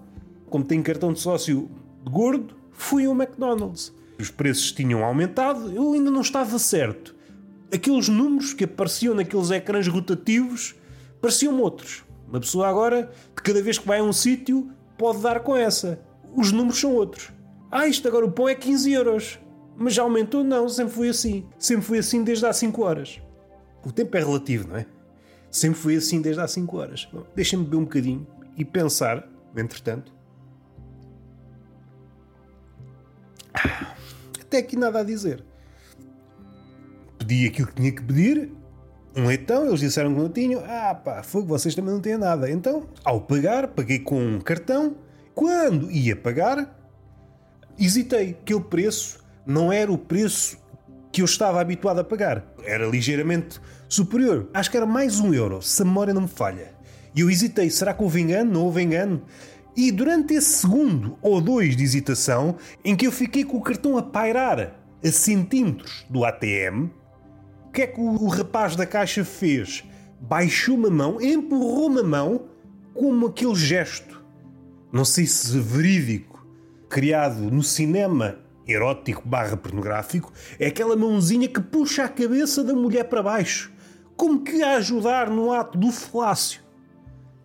Como 0.49 0.63
tem 0.63 0.81
cartão 0.81 1.13
de 1.13 1.19
sócio 1.19 1.69
de 2.03 2.11
gordo, 2.11 2.55
fui 2.71 3.05
ao 3.05 3.13
McDonald's. 3.13 3.93
Os 4.19 4.29
preços 4.29 4.71
tinham 4.71 5.03
aumentado, 5.03 5.71
eu 5.71 5.93
ainda 5.93 6.11
não 6.11 6.21
estava 6.21 6.59
certo. 6.59 7.15
Aqueles 7.73 8.09
números 8.09 8.53
que 8.53 8.63
apareciam 8.63 9.13
naqueles 9.13 9.51
ecrãs 9.51 9.87
rotativos 9.87 10.75
pareciam 11.21 11.59
outros. 11.59 12.03
Uma 12.27 12.39
pessoa 12.39 12.67
agora, 12.67 13.11
de 13.35 13.41
cada 13.41 13.61
vez 13.61 13.77
que 13.77 13.87
vai 13.87 13.99
a 13.99 14.03
um 14.03 14.13
sítio, 14.13 14.69
pode 14.97 15.21
dar 15.21 15.39
com 15.39 15.55
essa. 15.55 15.99
Os 16.35 16.51
números 16.51 16.79
são 16.79 16.93
outros. 16.93 17.31
Ah, 17.71 17.87
isto 17.87 18.07
agora 18.07 18.25
o 18.25 18.31
pão 18.31 18.49
é 18.49 18.55
15 18.55 18.91
euros. 18.91 19.39
Mas 19.79 19.93
já 19.93 20.03
aumentou? 20.03 20.43
Não, 20.43 20.67
sempre 20.67 20.93
foi 20.93 21.09
assim. 21.09 21.47
Sempre 21.57 21.85
foi 21.85 21.99
assim 21.99 22.21
desde 22.23 22.45
há 22.45 22.51
5 22.51 22.83
horas. 22.83 23.21
O 23.85 23.93
tempo 23.93 24.15
é 24.17 24.19
relativo, 24.19 24.67
não 24.67 24.75
é? 24.75 24.85
Sempre 25.49 25.79
foi 25.79 25.95
assim 25.95 26.21
desde 26.21 26.41
há 26.41 26.47
5 26.47 26.77
horas. 26.77 27.09
Deixem-me 27.33 27.63
beber 27.63 27.77
um 27.77 27.83
bocadinho 27.85 28.27
e 28.57 28.65
pensar, 28.65 29.25
entretanto. 29.55 30.13
Até 34.41 34.57
aqui 34.57 34.75
nada 34.75 34.99
a 34.99 35.03
dizer. 35.03 35.43
Pedi 37.17 37.47
aquilo 37.47 37.67
que 37.67 37.75
tinha 37.75 37.91
que 37.91 38.03
pedir, 38.03 38.51
um 39.15 39.27
leitão, 39.27 39.65
eles 39.65 39.79
disseram 39.79 40.13
que 40.13 40.19
não 40.19 40.29
tinham. 40.29 40.63
Ah, 40.65 40.93
pá, 40.93 41.23
fogo, 41.23 41.47
vocês 41.47 41.73
também 41.73 41.93
não 41.93 42.01
têm 42.01 42.17
nada. 42.17 42.49
Então, 42.51 42.87
ao 43.03 43.21
pagar, 43.21 43.69
paguei 43.69 43.99
com 43.99 44.21
um 44.21 44.41
cartão. 44.41 44.97
Quando 45.33 45.89
ia 45.89 46.15
pagar, 46.15 46.77
hesitei. 47.77 48.31
Aquele 48.31 48.61
preço 48.61 49.18
não 49.49 49.73
era 49.73 49.91
o 49.91 49.97
preço 49.97 50.59
que 51.11 51.21
eu 51.21 51.25
estava 51.25 51.59
habituado 51.59 51.99
a 51.99 52.03
pagar. 52.03 52.45
Era 52.63 52.85
ligeiramente 52.85 53.59
superior. 53.87 54.47
Acho 54.53 54.69
que 54.69 54.77
era 54.77 54.85
mais 54.85 55.19
um 55.19 55.33
euro, 55.33 55.59
se 55.59 55.81
a 55.81 55.85
memória 55.85 56.13
não 56.13 56.21
me 56.21 56.27
falha. 56.27 56.71
E 57.15 57.21
eu 57.21 57.31
hesitei, 57.31 57.67
será 57.71 57.91
que 57.91 58.03
houve 58.03 58.21
engano? 58.21 58.53
Não 58.53 58.65
houve 58.65 58.83
engano? 58.83 59.23
E 59.75 59.91
durante 59.91 60.35
esse 60.35 60.59
segundo 60.59 61.17
ou 61.19 61.41
dois 61.41 61.75
de 61.75 61.83
hesitação, 61.83 62.57
em 62.85 62.95
que 62.95 63.07
eu 63.07 63.11
fiquei 63.11 63.43
com 63.43 63.57
o 63.57 63.61
cartão 63.61 63.97
a 63.97 64.03
pairar 64.03 64.79
a 65.03 65.11
centímetros 65.11 66.05
do 66.07 66.23
ATM, 66.23 66.91
o 67.67 67.71
que 67.71 67.81
é 67.81 67.87
que 67.87 67.99
o, 67.99 68.27
rapaz 68.27 68.75
da 68.75 68.85
caixa 68.85 69.25
fez? 69.25 69.83
Baixou-me 70.21 70.87
a 70.87 70.91
mão, 70.91 71.19
empurrou-me 71.19 72.01
a 72.01 72.03
mão, 72.03 72.45
como 72.93 73.27
aquele 73.27 73.55
gesto, 73.55 74.23
não 74.91 75.05
sei 75.05 75.25
se 75.25 75.57
verídico, 75.57 76.45
criado 76.87 77.49
no 77.49 77.63
cinema 77.63 78.37
erótico 78.71 79.27
barra 79.27 79.57
pornográfico, 79.57 80.31
é 80.59 80.67
aquela 80.67 80.95
mãozinha 80.95 81.47
que 81.47 81.61
puxa 81.61 82.03
a 82.03 82.09
cabeça 82.09 82.63
da 82.63 82.73
mulher 82.73 83.05
para 83.05 83.23
baixo, 83.23 83.71
como 84.15 84.41
que 84.41 84.61
a 84.61 84.75
ajudar 84.75 85.29
no 85.29 85.51
ato 85.51 85.77
do 85.77 85.91
falácio. 85.91 86.61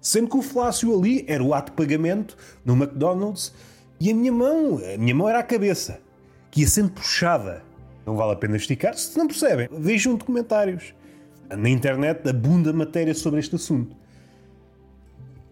Sendo 0.01 0.29
que 0.29 0.37
o 0.37 0.43
falácio 0.43 0.97
ali 0.97 1.25
era 1.27 1.43
o 1.43 1.55
ato 1.55 1.71
de 1.71 1.77
pagamento 1.77 2.37
no 2.65 2.75
McDonald's 2.75 3.55
e 3.99 4.11
a 4.11 4.15
minha 4.15 4.33
mão, 4.33 4.81
a 4.95 4.99
minha 4.99 5.15
mão 5.15 5.29
era 5.29 5.39
a 5.39 5.43
cabeça, 5.43 6.01
que 6.51 6.61
ia 6.61 6.69
sendo 6.69 6.91
puxada. 6.91 7.63
Não 8.05 8.17
vale 8.17 8.33
a 8.33 8.37
pena 8.37 8.57
esticar, 8.57 8.95
se 8.97 9.17
não 9.17 9.27
percebem, 9.27 9.69
vejam 9.73 10.17
documentários. 10.17 10.95
Na 11.49 11.69
internet 11.69 12.29
abunda 12.29 12.73
matéria 12.73 13.15
sobre 13.15 13.41
este 13.41 13.55
assunto. 13.55 13.97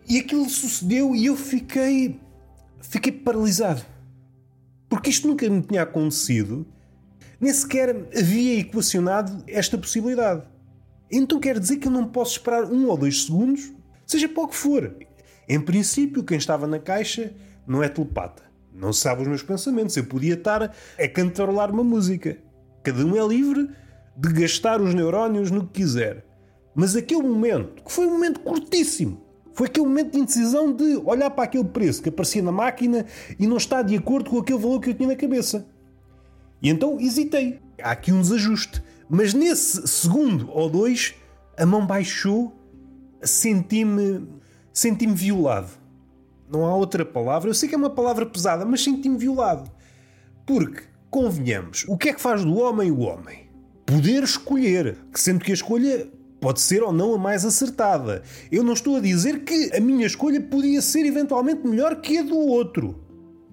E 0.09 0.19
aquilo 0.19 0.49
sucedeu 0.49 1.15
e 1.15 1.27
eu 1.27 1.37
fiquei. 1.37 2.21
fiquei 2.81 3.13
paralisado. 3.13 3.92
Porque 4.93 5.09
isto 5.09 5.27
nunca 5.27 5.49
me 5.49 5.63
tinha 5.63 5.85
acontecido, 5.85 6.67
nem 7.41 7.51
sequer 7.51 8.09
havia 8.15 8.61
equacionado 8.61 9.43
esta 9.47 9.79
possibilidade. 9.79 10.43
Então 11.11 11.41
quer 11.41 11.59
dizer 11.59 11.79
que 11.79 11.89
eu 11.89 11.91
não 11.91 12.09
posso 12.09 12.33
esperar 12.33 12.65
um 12.65 12.89
ou 12.89 12.97
dois 12.99 13.25
segundos 13.25 13.73
Seja 14.13 14.29
para 14.29 14.43
o 14.43 14.49
que 14.49 14.55
for. 14.55 14.95
Em 15.49 15.59
princípio, 15.59 16.23
quem 16.23 16.37
estava 16.37 16.67
na 16.67 16.79
caixa 16.79 17.33
não 17.67 17.83
é 17.83 17.89
telepata. 17.89 18.43
Não 18.71 18.93
sabe 18.93 19.23
os 19.23 19.29
meus 19.29 19.43
pensamentos. 19.43 19.97
Eu 19.97 20.05
podia 20.05 20.35
estar 20.35 20.63
a 20.99 21.09
cantarolar 21.09 21.71
uma 21.71 21.83
música. 21.83 22.37
Cada 22.83 23.07
um 23.07 23.17
é 23.17 23.27
livre 23.27 23.71
de 24.15 24.33
gastar 24.35 24.83
os 24.83 24.93
neurónios 24.93 25.51
no 25.51 25.67
que 25.67 25.81
quiser. 25.81 26.27
Mas 26.75 26.95
aquele 26.95 27.23
momento, 27.23 27.83
que 27.83 27.91
foi 27.91 28.07
um 28.07 28.11
momento 28.11 28.41
curtíssimo, 28.41 29.22
foi 29.55 29.67
aquele 29.67 29.87
momento 29.87 30.13
de 30.13 30.19
indecisão 30.19 30.73
de 30.73 30.97
olhar 31.05 31.31
para 31.31 31.45
aquele 31.45 31.65
preço 31.65 32.03
que 32.03 32.09
aparecia 32.09 32.43
na 32.43 32.53
máquina 32.53 33.07
e 33.39 33.47
não 33.47 33.57
está 33.57 33.83
de 33.83 33.97
acordo 33.97 34.31
com 34.31 34.39
aquele 34.39 34.59
valor 34.59 34.81
que 34.81 34.91
eu 34.91 34.95
tinha 34.95 35.09
na 35.09 35.17
cabeça. 35.17 35.67
E 36.63 36.69
então 36.69 36.99
hesitei. 37.01 37.61
Há 37.83 37.91
aqui 37.91 38.13
um 38.13 38.21
desajuste. 38.21 38.83
Mas 39.09 39.35
nesse 39.35 39.87
segundo 39.87 40.51
ou 40.51 40.71
dois, 40.71 41.15
a 41.59 41.67
mão 41.67 41.87
baixou 41.87 42.57
senti-me 43.21 44.27
senti-me 44.73 45.15
violado. 45.15 45.71
Não 46.51 46.65
há 46.65 46.75
outra 46.75 47.05
palavra. 47.05 47.51
Eu 47.51 47.55
sei 47.55 47.69
que 47.69 47.75
é 47.75 47.79
uma 47.79 47.91
palavra 47.91 48.25
pesada, 48.25 48.65
mas 48.65 48.83
senti-me 48.83 49.19
violado. 49.19 49.71
Porque, 50.47 50.83
convenhamos, 51.11 51.85
o 51.89 51.97
que 51.97 52.09
é 52.09 52.13
que 52.13 52.21
faz 52.21 52.45
do 52.45 52.57
homem 52.59 52.91
o 52.91 53.01
homem? 53.01 53.51
Poder 53.85 54.23
escolher, 54.23 54.97
que 55.13 55.21
sendo 55.21 55.45
que 55.45 55.51
a 55.51 55.55
escolha 55.55 56.09
pode 56.43 56.61
ser 56.61 56.83
ou 56.83 56.93
não 56.93 57.15
a 57.15 57.19
mais 57.19 57.45
acertada. 57.45 58.25
Eu 58.51 58.65
não 58.65 58.73
estou 58.73 58.97
a 58.97 59.01
dizer 59.01 59.45
que 59.45 59.71
a 59.73 59.81
minha 59.81 60.05
escolha 60.05 60.41
podia 60.41 60.83
ser 60.83 61.07
eventualmente 61.07 61.65
melhor 61.65 62.01
que 62.01 62.19
a 62.19 62.23
do 62.23 62.37
outro. 62.37 63.01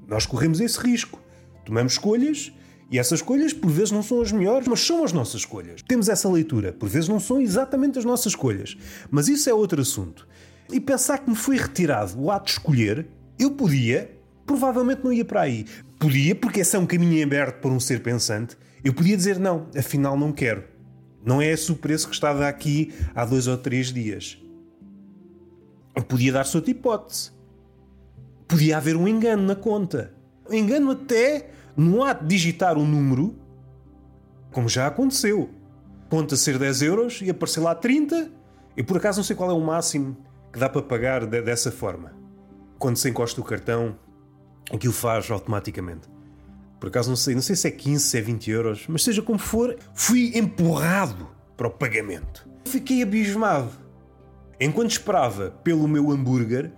Nós 0.08 0.26
corremos 0.26 0.60
esse 0.60 0.80
risco. 0.80 1.22
Tomamos 1.64 1.94
escolhas 1.94 2.52
e 2.90 2.98
essas 2.98 3.20
escolhas, 3.20 3.54
por 3.54 3.70
vezes, 3.70 3.92
não 3.92 4.02
são 4.02 4.20
as 4.22 4.32
melhores, 4.32 4.68
mas 4.68 4.80
são 4.80 5.04
as 5.04 5.14
nossas 5.14 5.42
escolhas. 5.42 5.84
Temos 5.84 6.10
essa 6.10 6.28
leitura. 6.28 6.74
Por 6.74 6.90
vezes, 6.90 7.08
não 7.08 7.20
são 7.20 7.40
exatamente 7.40 8.00
as 8.00 8.06
nossas 8.06 8.32
escolhas. 8.32 8.76
Mas 9.12 9.28
isso 9.28 9.48
é 9.48 9.54
outro 9.54 9.80
assunto. 9.80 10.28
E 10.72 10.80
pensar 10.80 11.20
que 11.20 11.30
me 11.30 11.36
foi 11.36 11.58
retirado 11.58 12.20
o 12.20 12.32
ato 12.32 12.48
de 12.48 12.54
escolher, 12.54 13.08
eu 13.38 13.52
podia, 13.52 14.18
provavelmente 14.48 15.04
não 15.04 15.14
ia 15.14 15.24
para 15.24 15.42
aí. 15.42 15.68
Podia, 16.00 16.34
porque 16.34 16.62
esse 16.62 16.76
é 16.76 16.80
um 16.80 16.88
caminho 16.88 17.24
aberto 17.24 17.62
para 17.62 17.70
um 17.70 17.80
ser 17.80 18.02
pensante. 18.02 18.58
Eu 18.84 18.96
podia 18.96 19.16
dizer 19.16 19.38
não, 19.38 19.68
afinal 19.78 20.18
não 20.18 20.32
quero. 20.32 20.79
Não 21.24 21.42
é 21.42 21.48
esse 21.48 21.72
o 21.72 21.76
preço 21.76 22.08
que 22.08 22.14
estava 22.14 22.48
aqui 22.48 22.94
há 23.14 23.26
dois 23.26 23.48
ou 23.48 23.58
três 23.58 23.92
dias. 23.92 24.38
Podia 26.08 26.32
dar-se 26.32 26.56
outra 26.56 26.72
hipótese. 26.72 27.32
Podia 28.48 28.78
haver 28.78 28.96
um 28.96 29.08
engano 29.08 29.44
na 29.44 29.56
conta. 29.56 30.14
Um 30.50 30.54
engano 30.54 30.92
até 30.92 31.52
no 31.76 32.04
ato 32.04 32.24
de 32.24 32.30
digitar 32.36 32.78
um 32.78 32.86
número, 32.86 33.36
como 34.52 34.68
já 34.68 34.88
aconteceu, 34.88 35.50
conta 36.10 36.36
ser 36.36 36.58
10 36.58 36.82
euros 36.82 37.22
e 37.22 37.30
aparecer 37.30 37.60
lá 37.60 37.76
30, 37.76 38.32
e 38.76 38.84
por 38.84 38.98
acaso 38.98 39.20
não 39.20 39.24
sei 39.24 39.36
qual 39.36 39.52
é 39.52 39.54
o 39.54 39.62
máximo 39.62 40.18
que 40.52 40.60
dá 40.60 40.68
para 40.68 40.82
pagar 40.82 41.26
de, 41.26 41.42
dessa 41.42 41.72
forma. 41.72 42.14
Quando 42.78 42.98
se 42.98 43.10
encosta 43.10 43.40
o 43.40 43.44
cartão, 43.44 43.98
aquilo 44.74 44.94
faz 44.94 45.30
automaticamente. 45.30 46.10
Por 46.80 46.88
acaso 46.88 47.10
não 47.10 47.16
sei, 47.16 47.36
não 47.36 47.42
sei 47.42 47.56
se 47.56 47.68
é 47.68 47.72
15, 47.72 48.04
se 48.04 48.18
é 48.18 48.22
20 48.22 48.52
euros, 48.52 48.86
mas 48.88 49.04
seja 49.04 49.22
como 49.22 49.38
for, 49.38 49.78
fui 49.94 50.32
empurrado 50.36 51.30
para 51.58 51.68
o 51.68 51.72
pagamento. 51.72 52.48
Fiquei 52.66 53.04
abismado. 53.04 53.72
Enquanto 54.60 54.92
esperava 54.92 55.52
pelo 55.64 55.88
meu 55.88 56.10
hambúrguer, 56.12 56.72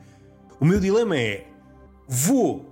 o 0.60 0.66
meu 0.66 0.80
dilema 0.80 1.18
é: 1.18 1.48
vou 2.08 2.72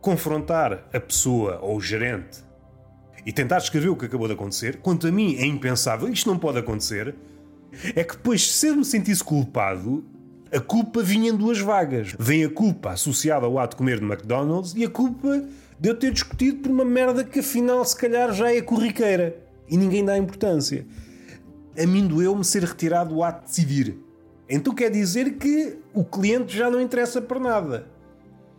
confrontar 0.00 0.88
a 0.92 1.00
pessoa 1.00 1.58
ou 1.60 1.76
o 1.76 1.80
gerente 1.80 2.42
e 3.26 3.32
tentar 3.32 3.58
descrever 3.58 3.88
o 3.88 3.96
que 3.96 4.06
acabou 4.06 4.26
de 4.26 4.32
acontecer, 4.32 4.78
quanto 4.78 5.06
a 5.06 5.10
mim 5.10 5.36
é 5.36 5.44
impensável, 5.44 6.08
isto 6.08 6.28
não 6.28 6.38
pode 6.38 6.58
acontecer, 6.58 7.14
é 7.94 8.02
que 8.02 8.16
depois, 8.16 8.50
se 8.50 8.68
eu 8.68 8.76
me 8.76 8.84
sentisse 8.84 9.22
culpado, 9.22 10.04
a 10.52 10.58
culpa 10.58 11.02
vinha 11.02 11.30
em 11.30 11.36
duas 11.36 11.60
vagas. 11.60 12.14
Vem 12.18 12.44
a 12.44 12.50
culpa 12.50 12.90
associada 12.90 13.46
ao 13.46 13.58
ato 13.58 13.72
de 13.72 13.76
comer 13.76 14.00
no 14.00 14.12
McDonald's 14.12 14.74
e 14.74 14.84
a 14.84 14.88
culpa 14.88 15.44
de 15.80 15.88
eu 15.88 15.94
ter 15.94 16.12
discutido 16.12 16.58
por 16.58 16.70
uma 16.70 16.84
merda 16.84 17.24
que 17.24 17.40
afinal 17.40 17.82
se 17.86 17.96
calhar 17.96 18.30
já 18.34 18.54
é 18.54 18.60
corriqueira 18.60 19.42
e 19.66 19.78
ninguém 19.78 20.04
dá 20.04 20.18
importância. 20.18 20.86
A 21.78 21.86
mim 21.86 22.06
doeu-me 22.06 22.44
ser 22.44 22.62
retirado 22.62 23.16
o 23.16 23.24
ato 23.24 23.40
de 23.40 23.46
decidir. 23.46 23.98
Então 24.46 24.74
quer 24.74 24.90
dizer 24.90 25.38
que 25.38 25.78
o 25.94 26.04
cliente 26.04 26.54
já 26.54 26.70
não 26.70 26.80
interessa 26.80 27.22
para 27.22 27.40
nada. 27.40 27.86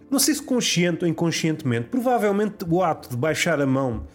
Não 0.10 0.18
sei 0.18 0.34
se 0.34 0.42
consciente 0.42 1.06
ou 1.06 1.10
inconscientemente, 1.10 1.90
provavelmente 1.90 2.66
o 2.68 2.82
ato 2.82 3.10
de 3.10 3.16
baixar 3.16 3.62
a 3.62 3.68
mão, 3.68 4.08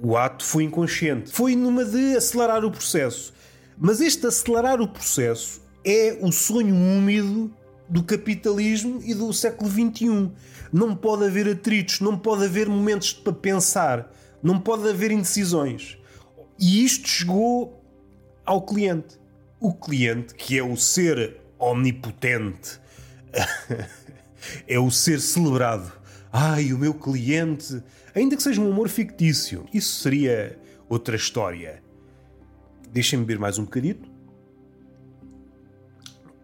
o 0.00 0.16
ato 0.16 0.42
foi 0.42 0.64
inconsciente. 0.64 1.30
Foi 1.30 1.54
numa 1.54 1.84
de 1.84 2.16
acelerar 2.16 2.64
o 2.64 2.70
processo. 2.70 3.34
Mas 3.76 4.00
este 4.00 4.26
acelerar 4.26 4.80
o 4.80 4.88
processo 4.88 5.60
é 5.84 6.16
o 6.22 6.32
sonho 6.32 6.74
úmido 6.74 7.52
do 7.94 8.02
capitalismo 8.02 9.00
e 9.04 9.14
do 9.14 9.32
século 9.32 9.70
XXI. 9.70 10.32
Não 10.72 10.96
pode 10.96 11.26
haver 11.26 11.48
atritos, 11.48 12.00
não 12.00 12.18
pode 12.18 12.44
haver 12.44 12.68
momentos 12.68 13.12
para 13.12 13.32
pensar, 13.32 14.12
não 14.42 14.58
pode 14.58 14.88
haver 14.88 15.12
indecisões. 15.12 15.96
E 16.58 16.84
isto 16.84 17.08
chegou 17.08 17.80
ao 18.44 18.62
cliente. 18.62 19.16
O 19.60 19.72
cliente, 19.72 20.34
que 20.34 20.58
é 20.58 20.62
o 20.64 20.76
ser 20.76 21.40
omnipotente 21.56 22.80
é 24.66 24.76
o 24.76 24.90
ser 24.90 25.20
celebrado. 25.20 25.92
Ai, 26.32 26.72
o 26.72 26.78
meu 26.78 26.94
cliente. 26.94 27.80
Ainda 28.12 28.34
que 28.34 28.42
seja 28.42 28.60
um 28.60 28.72
amor 28.72 28.88
fictício, 28.88 29.66
isso 29.72 30.00
seria 30.02 30.58
outra 30.88 31.14
história. 31.14 31.80
Deixem-me 32.90 33.24
beber 33.24 33.38
mais 33.38 33.56
um 33.56 33.64
bocadito. 33.64 34.13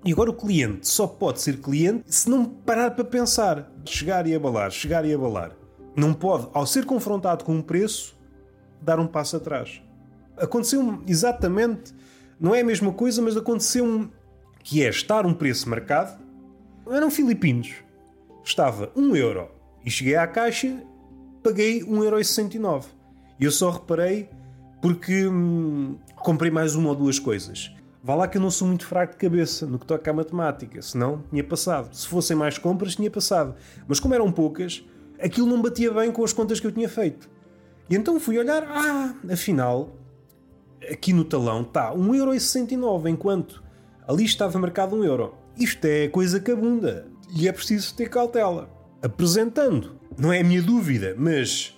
E 0.05 0.13
agora 0.13 0.31
o 0.31 0.35
cliente 0.35 0.89
só 0.89 1.07
pode 1.07 1.43
ser 1.43 1.61
cliente 1.61 2.05
se 2.07 2.29
não 2.31 2.45
parar 2.45 2.93
para 2.93 3.05
pensar. 3.05 3.71
Chegar 3.85 4.27
e 4.27 4.35
abalar, 4.35 4.71
chegar 4.71 5.05
e 5.05 5.13
abalar. 5.13 5.53
Não 5.95 6.15
pode, 6.15 6.49
ao 6.55 6.67
ser 6.67 6.87
confrontado 6.87 7.45
com 7.45 7.55
um 7.55 7.63
preço, 7.63 8.19
dar 8.81 8.99
um 8.99 9.07
passo 9.07 9.37
atrás. 9.37 9.83
Aconteceu 10.37 11.03
exatamente, 11.07 11.95
não 12.39 12.55
é 12.55 12.61
a 12.61 12.65
mesma 12.65 12.93
coisa, 12.93 13.21
mas 13.21 13.37
aconteceu 13.37 13.85
um, 13.85 14.09
que 14.63 14.83
é 14.83 14.89
estar 14.89 15.27
um 15.27 15.35
preço 15.35 15.69
marcado. 15.69 16.19
Eram 16.91 17.11
filipinos. 17.11 17.75
Estava 18.43 18.91
1 18.97 19.17
euro. 19.17 19.49
E 19.85 19.91
cheguei 19.91 20.17
à 20.17 20.27
caixa, 20.27 20.83
paguei 21.43 21.83
1,69€. 21.83 22.87
E 23.39 23.45
eu 23.45 23.51
só 23.51 23.71
reparei 23.71 24.31
porque 24.81 25.27
hum, 25.27 25.99
comprei 26.17 26.51
mais 26.51 26.75
uma 26.75 26.91
ou 26.91 26.95
duas 26.95 27.19
coisas. 27.19 27.71
Vá 28.03 28.15
lá 28.15 28.27
que 28.27 28.39
eu 28.39 28.43
não 28.43 28.51
sou 28.51 28.67
muito 28.67 28.87
fraco 28.87 29.13
de 29.13 29.19
cabeça 29.19 29.67
no 29.67 29.79
que 29.79 29.85
toca 29.85 30.11
à 30.11 30.15
matemática, 30.15 30.81
senão 30.81 31.23
tinha 31.29 31.45
passado. 31.45 31.95
Se 31.95 32.09
fossem 32.09 32.37
mais 32.37 32.57
compras, 32.57 32.97
tinha 32.97 33.11
passado. 33.11 33.55
Mas 33.87 34.01
como 34.01 34.15
eram 34.15 34.33
poucas, 34.33 34.83
aquilo 35.21 35.47
não 35.47 35.61
batia 35.61 35.93
bem 35.93 36.11
com 36.11 36.25
as 36.25 36.33
contas 36.33 36.59
que 36.59 36.67
eu 36.67 36.73
tinha 36.73 36.89
feito. 36.89 37.29
E 37.91 37.97
então 37.97 38.19
fui 38.19 38.39
olhar, 38.39 38.63
ah, 38.63 39.15
afinal, 39.31 39.91
aqui 40.91 41.13
no 41.13 41.25
talão 41.25 41.63
está 41.63 41.93
1,69€, 41.93 43.11
enquanto 43.11 43.63
ali 44.09 44.25
estava 44.25 44.59
marcado 44.59 44.97
1€. 44.97 45.05
Euro. 45.05 45.35
Isto 45.59 45.85
é 45.85 46.09
coisa 46.09 46.41
cabunda 46.41 47.07
e 47.35 47.47
é 47.47 47.53
preciso 47.53 47.95
ter 47.95 48.09
cautela. 48.09 48.71
Apresentando, 49.03 49.99
não 50.17 50.33
é 50.33 50.41
a 50.41 50.45
minha 50.45 50.63
dúvida, 50.63 51.15
mas 51.19 51.77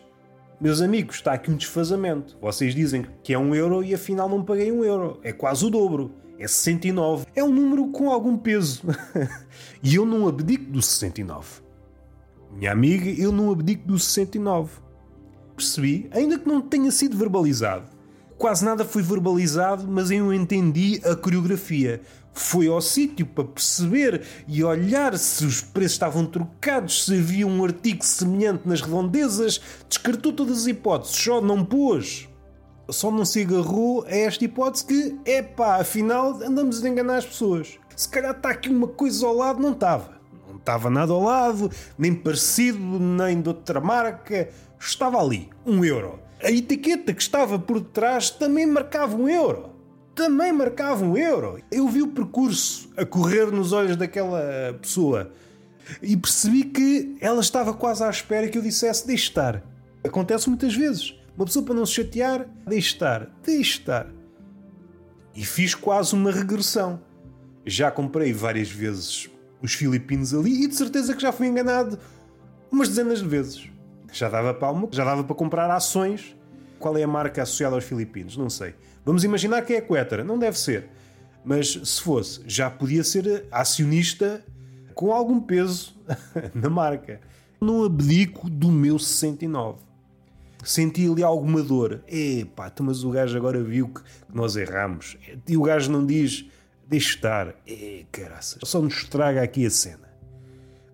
meus 0.62 0.80
amigos, 0.80 1.16
está 1.16 1.32
aqui 1.32 1.50
um 1.50 1.56
desfazamento. 1.56 2.38
Vocês 2.40 2.72
dizem 2.72 3.04
que 3.24 3.34
é 3.34 3.38
um 3.38 3.52
euro 3.52 3.82
e 3.82 3.92
afinal 3.92 4.28
não 4.28 4.44
paguei 4.44 4.70
um 4.70 4.84
euro. 4.84 5.18
É 5.24 5.32
quase 5.32 5.66
o 5.66 5.70
dobro. 5.70 6.12
É 6.38 6.46
69. 6.46 7.26
É 7.34 7.42
um 7.42 7.52
número 7.52 7.88
com 7.88 8.12
algum 8.12 8.36
peso. 8.38 8.84
e 9.82 9.96
eu 9.96 10.06
não 10.06 10.28
abdico 10.28 10.70
do 10.70 10.80
69. 10.80 11.62
Minha 12.52 12.70
amiga, 12.70 13.10
eu 13.10 13.32
não 13.32 13.50
abdico 13.50 13.88
do 13.88 13.98
69. 13.98 14.70
Percebi, 15.56 16.08
ainda 16.12 16.38
que 16.38 16.46
não 16.46 16.60
tenha 16.60 16.92
sido 16.92 17.18
verbalizado. 17.18 17.86
Quase 18.38 18.64
nada 18.64 18.84
foi 18.84 19.02
verbalizado, 19.02 19.88
mas 19.88 20.12
eu 20.12 20.32
entendi 20.32 21.00
a 21.04 21.16
coreografia 21.16 22.00
foi 22.32 22.66
ao 22.66 22.80
sítio 22.80 23.26
para 23.26 23.44
perceber 23.44 24.22
e 24.48 24.64
olhar 24.64 25.16
se 25.18 25.44
os 25.44 25.60
preços 25.60 25.92
estavam 25.92 26.24
trocados, 26.24 27.04
se 27.04 27.14
havia 27.14 27.46
um 27.46 27.64
artigo 27.64 28.04
semelhante 28.04 28.66
nas 28.66 28.80
redondezas, 28.80 29.60
descartou 29.88 30.32
todas 30.32 30.58
as 30.62 30.66
hipóteses, 30.66 31.16
só 31.16 31.40
não 31.40 31.64
pôs. 31.64 32.28
Só 32.90 33.10
não 33.10 33.24
se 33.24 33.42
agarrou 33.42 34.04
a 34.04 34.10
esta 34.10 34.44
hipótese 34.44 34.84
que, 34.84 35.16
epá, 35.24 35.76
afinal 35.76 36.34
andamos 36.42 36.82
a 36.82 36.88
enganar 36.88 37.18
as 37.18 37.26
pessoas. 37.26 37.78
Se 37.94 38.08
calhar 38.08 38.32
está 38.32 38.50
aqui 38.50 38.68
uma 38.68 38.88
coisa 38.88 39.26
ao 39.26 39.34
lado, 39.34 39.62
não 39.62 39.72
estava. 39.72 40.20
Não 40.48 40.56
estava 40.56 40.90
nada 40.90 41.12
ao 41.12 41.22
lado, 41.22 41.70
nem 41.96 42.14
parecido, 42.14 42.78
nem 42.78 43.40
de 43.40 43.48
outra 43.48 43.80
marca. 43.80 44.48
Estava 44.78 45.18
ali, 45.18 45.48
um 45.64 45.84
euro. 45.84 46.18
A 46.42 46.50
etiqueta 46.50 47.14
que 47.14 47.22
estava 47.22 47.58
por 47.58 47.80
detrás 47.80 48.30
também 48.30 48.66
marcava 48.66 49.16
um 49.16 49.28
euro 49.28 49.72
também 50.14 50.52
marcava 50.52 51.04
um 51.04 51.16
euro. 51.16 51.60
Eu 51.70 51.88
vi 51.88 52.02
o 52.02 52.08
percurso 52.08 52.90
a 52.96 53.04
correr 53.04 53.50
nos 53.50 53.72
olhos 53.72 53.96
daquela 53.96 54.76
pessoa 54.80 55.32
e 56.00 56.16
percebi 56.16 56.64
que 56.64 57.16
ela 57.20 57.40
estava 57.40 57.74
quase 57.74 58.04
à 58.04 58.10
espera 58.10 58.48
que 58.48 58.58
eu 58.58 58.62
dissesse 58.62 59.06
deixe 59.06 59.24
estar. 59.24 59.62
Acontece 60.04 60.48
muitas 60.48 60.74
vezes. 60.74 61.14
Uma 61.36 61.46
pessoa 61.46 61.64
para 61.64 61.74
não 61.74 61.86
se 61.86 61.94
chatear, 61.94 62.46
deixe 62.66 62.94
estar, 62.94 63.28
deixe 63.42 63.78
estar. 63.78 64.06
E 65.34 65.44
fiz 65.44 65.74
quase 65.74 66.14
uma 66.14 66.30
regressão. 66.30 67.00
Já 67.64 67.90
comprei 67.90 68.32
várias 68.32 68.70
vezes 68.70 69.30
os 69.62 69.74
filipinos 69.74 70.34
ali 70.34 70.64
e 70.64 70.66
de 70.66 70.74
certeza 70.74 71.14
que 71.14 71.22
já 71.22 71.30
fui 71.30 71.46
enganado 71.46 71.98
umas 72.70 72.88
dezenas 72.88 73.20
de 73.20 73.28
vezes. 73.28 73.68
Já 74.12 74.28
dava 74.28 74.52
para, 74.52 74.70
uma, 74.70 74.88
já 74.90 75.04
dava 75.04 75.24
para 75.24 75.34
comprar 75.34 75.70
ações. 75.70 76.36
Qual 76.82 76.98
é 76.98 77.04
a 77.04 77.06
marca 77.06 77.44
associada 77.44 77.76
aos 77.76 77.84
filipinos? 77.84 78.36
Não 78.36 78.50
sei. 78.50 78.74
Vamos 79.04 79.22
imaginar 79.22 79.62
que 79.62 79.74
é 79.74 79.78
a 79.78 79.82
Quetra. 79.82 80.24
Não 80.24 80.36
deve 80.36 80.58
ser. 80.58 80.88
Mas 81.44 81.68
se 81.72 82.02
fosse, 82.02 82.42
já 82.44 82.68
podia 82.68 83.04
ser 83.04 83.46
acionista 83.52 84.44
com 84.92 85.12
algum 85.12 85.40
peso 85.40 85.96
na 86.52 86.68
marca. 86.68 87.20
Não 87.60 87.84
abdico 87.84 88.50
do 88.50 88.68
meu 88.68 88.98
69. 88.98 89.78
Senti 90.64 91.08
ali 91.08 91.22
alguma 91.22 91.62
dor. 91.62 92.02
Epá, 92.08 92.72
mas 92.80 93.04
o 93.04 93.10
gajo 93.10 93.36
agora 93.36 93.62
viu 93.62 93.88
que 93.88 94.00
nós 94.32 94.56
erramos. 94.56 95.16
E 95.46 95.56
o 95.56 95.62
gajo 95.62 95.88
não 95.88 96.04
diz, 96.04 96.46
deixe 96.88 97.10
estar. 97.10 97.54
É, 97.64 98.04
caraças. 98.10 98.58
Só 98.64 98.82
nos 98.82 98.94
estraga 98.94 99.40
aqui 99.40 99.64
a 99.64 99.70
cena. 99.70 100.12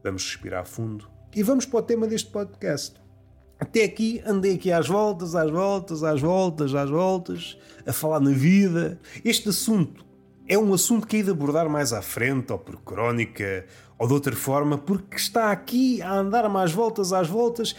Vamos 0.05 0.23
respirar 0.25 0.67
fundo 0.67 1.09
e 1.35 1.43
vamos 1.43 1.65
para 1.65 1.79
o 1.79 1.83
tema 1.83 2.07
deste 2.07 2.31
podcast. 2.31 3.08
Até 3.61 3.83
aqui 3.83 4.23
andei 4.25 4.55
aqui 4.55 4.71
às 4.71 4.87
voltas, 4.87 5.35
às 5.35 5.51
voltas, 5.51 6.05
às 6.05 6.21
voltas, 6.21 6.75
às 6.75 6.89
voltas, 6.89 7.59
a 7.85 7.93
falar 7.93 8.21
na 8.21 8.31
vida. 8.31 9.01
Este 9.25 9.49
assunto 9.49 10.05
é 10.47 10.57
um 10.57 10.73
assunto 10.73 11.07
que 11.07 11.17
hei 11.17 11.23
de 11.25 11.31
abordar 11.31 11.69
mais 11.69 11.93
à 11.93 12.01
frente, 12.01 12.53
ou 12.53 12.59
por 12.59 12.81
crónica, 12.83 13.67
ou 13.99 14.07
de 14.07 14.15
outra 14.15 14.35
forma, 14.35 14.79
porque 14.79 15.17
está 15.17 15.51
aqui 15.51 16.01
a 16.01 16.13
andar 16.15 16.49
mais 16.49 16.73
voltas, 16.73 17.13
às 17.13 17.29
voltas. 17.29 17.75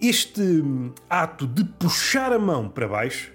Este 0.00 0.62
ato 1.08 1.46
de 1.46 1.64
puxar 1.64 2.32
a 2.32 2.38
mão 2.38 2.68
para 2.68 2.88
baixo 2.88 3.32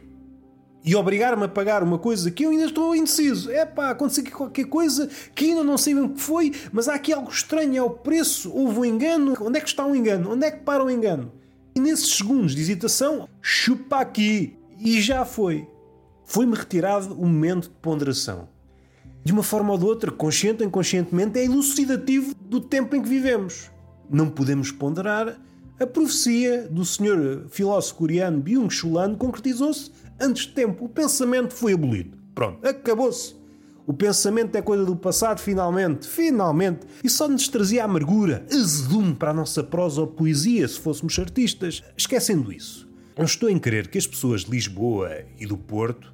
e 0.84 0.96
obrigar-me 0.96 1.44
a 1.44 1.48
pagar 1.48 1.84
uma 1.84 2.00
coisa 2.00 2.32
que 2.32 2.46
eu 2.46 2.50
ainda 2.50 2.66
estou 2.66 2.96
indeciso. 2.96 3.52
É 3.52 3.62
aconteceu 3.62 4.24
aqui 4.24 4.32
qualquer 4.32 4.66
coisa 4.66 5.08
que 5.36 5.46
ainda 5.46 5.64
não 5.64 5.78
sei 5.78 5.94
bem 5.94 6.04
o 6.04 6.10
que 6.10 6.22
foi, 6.22 6.52
mas 6.72 6.90
há 6.90 6.96
aqui 6.96 7.14
algo 7.14 7.30
estranho, 7.30 7.78
é 7.78 7.82
o 7.82 7.92
preço, 7.92 8.52
houve 8.52 8.80
um 8.80 8.86
engano. 8.86 9.38
Onde 9.40 9.60
é 9.60 9.62
que 9.62 9.68
está 9.68 9.86
o 9.86 9.96
engano? 9.96 10.34
Onde 10.34 10.48
é 10.48 10.52
que 10.52 10.64
para 10.64 10.84
o 10.84 10.90
engano? 10.90 11.39
E 11.80 11.82
nesses 11.82 12.18
segundos 12.18 12.54
de 12.54 12.62
hesitação, 12.62 13.30
chupa 13.42 14.02
aqui. 14.02 14.58
E 14.78 15.00
já 15.00 15.24
foi. 15.24 15.66
Foi-me 16.26 16.54
retirado 16.54 17.14
o 17.14 17.26
momento 17.26 17.70
de 17.70 17.76
ponderação. 17.76 18.50
De 19.24 19.32
uma 19.32 19.44
forma 19.44 19.72
ou 19.72 19.78
de 19.78 19.86
outra, 19.86 20.12
consciente 20.12 20.62
ou 20.62 20.68
inconscientemente, 20.68 21.40
é 21.40 21.46
elucidativo 21.46 22.36
do 22.36 22.60
tempo 22.60 22.98
em 22.98 23.02
que 23.02 23.08
vivemos. 23.08 23.72
Não 24.10 24.30
podemos 24.30 24.74
ponderar. 24.74 25.40
A 25.80 25.88
profecia 25.88 26.68
do 26.68 26.84
senhor 26.84 27.46
filósofo 27.50 27.96
coreano 27.96 28.42
Byung-Chul 28.42 29.00
Han 29.00 29.16
concretizou-se 29.16 29.90
antes 30.20 30.48
de 30.48 30.52
tempo. 30.52 30.84
O 30.84 30.90
pensamento 30.90 31.54
foi 31.54 31.72
abolido. 31.72 32.18
Pronto, 32.36 32.68
acabou-se. 32.68 33.39
O 33.90 33.94
pensamento 33.94 34.56
é 34.56 34.62
coisa 34.62 34.86
do 34.86 34.96
passado, 34.96 35.40
finalmente, 35.40 36.08
finalmente. 36.08 36.82
E 37.04 37.10
só 37.10 37.28
nos 37.28 37.48
trazia 37.48 37.84
amargura, 37.84 38.46
azedume 38.52 39.16
para 39.16 39.32
a 39.32 39.34
nossa 39.34 39.64
prosa 39.64 40.02
ou 40.02 40.06
poesia, 40.06 40.68
se 40.68 40.80
fôssemos 40.80 41.18
artistas. 41.18 41.82
Esquecendo 41.98 42.54
isso, 42.54 42.88
não 43.18 43.26
estou 43.26 43.50
em 43.50 43.58
querer 43.58 43.88
que 43.88 43.98
as 43.98 44.06
pessoas 44.06 44.42
de 44.42 44.52
Lisboa 44.52 45.24
e 45.40 45.48
do 45.48 45.58
Porto 45.58 46.14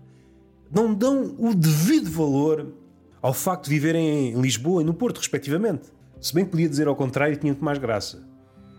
não 0.72 0.94
dão 0.94 1.36
o 1.38 1.54
devido 1.54 2.10
valor 2.10 2.74
ao 3.22 3.34
facto 3.34 3.66
de 3.66 3.72
viverem 3.72 4.30
em 4.30 4.42
Lisboa 4.42 4.82
e 4.82 4.86
no 4.86 4.94
Porto, 4.94 5.18
respectivamente. 5.18 5.90
Se 6.22 6.34
bem 6.34 6.46
que 6.46 6.52
podia 6.52 6.70
dizer 6.70 6.88
ao 6.88 6.96
contrário, 6.96 7.36
tinha 7.36 7.58
mais 7.60 7.78
graça. 7.78 8.26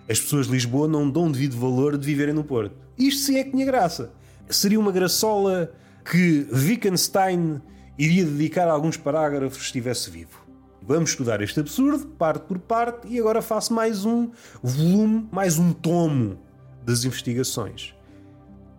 As 0.08 0.18
pessoas 0.18 0.46
de 0.46 0.52
Lisboa 0.52 0.88
não 0.88 1.10
dão 1.10 1.26
o 1.26 1.30
devido 1.30 1.54
valor 1.58 1.98
de 1.98 2.06
viverem 2.06 2.32
no 2.32 2.44
Porto. 2.44 2.74
Isto 2.96 3.26
sim 3.26 3.36
é 3.36 3.44
que 3.44 3.50
tinha 3.50 3.66
graça. 3.66 4.14
Seria 4.48 4.80
uma 4.80 4.90
graçola 4.90 5.70
que 6.02 6.48
Wittgenstein 6.50 7.60
iria 7.98 8.24
dedicar 8.24 8.68
alguns 8.68 8.96
parágrafos 8.96 9.58
se 9.58 9.64
estivesse 9.64 10.10
vivo. 10.10 10.46
Vamos 10.82 11.10
estudar 11.10 11.40
este 11.40 11.58
absurdo, 11.58 12.06
parte 12.06 12.44
por 12.44 12.58
parte, 12.58 13.08
e 13.08 13.18
agora 13.18 13.42
faço 13.42 13.74
mais 13.74 14.04
um 14.04 14.30
volume, 14.62 15.28
mais 15.32 15.58
um 15.58 15.72
tomo 15.72 16.38
das 16.84 17.04
investigações. 17.04 17.94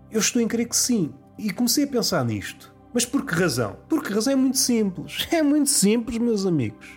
Eu 0.09 0.19
estou 0.19 0.41
em 0.41 0.47
crer 0.47 0.69
que 0.69 0.75
sim. 0.75 1.13
E 1.37 1.51
comecei 1.51 1.83
a 1.83 1.87
pensar 1.87 2.23
nisto. 2.23 2.73
Mas 2.93 3.05
por 3.05 3.25
que 3.25 3.35
razão? 3.35 3.77
Porque 3.89 4.11
a 4.11 4.15
razão 4.15 4.33
é 4.33 4.35
muito 4.35 4.57
simples. 4.57 5.27
É 5.31 5.43
muito 5.43 5.69
simples, 5.69 6.17
meus 6.17 6.45
amigos. 6.45 6.87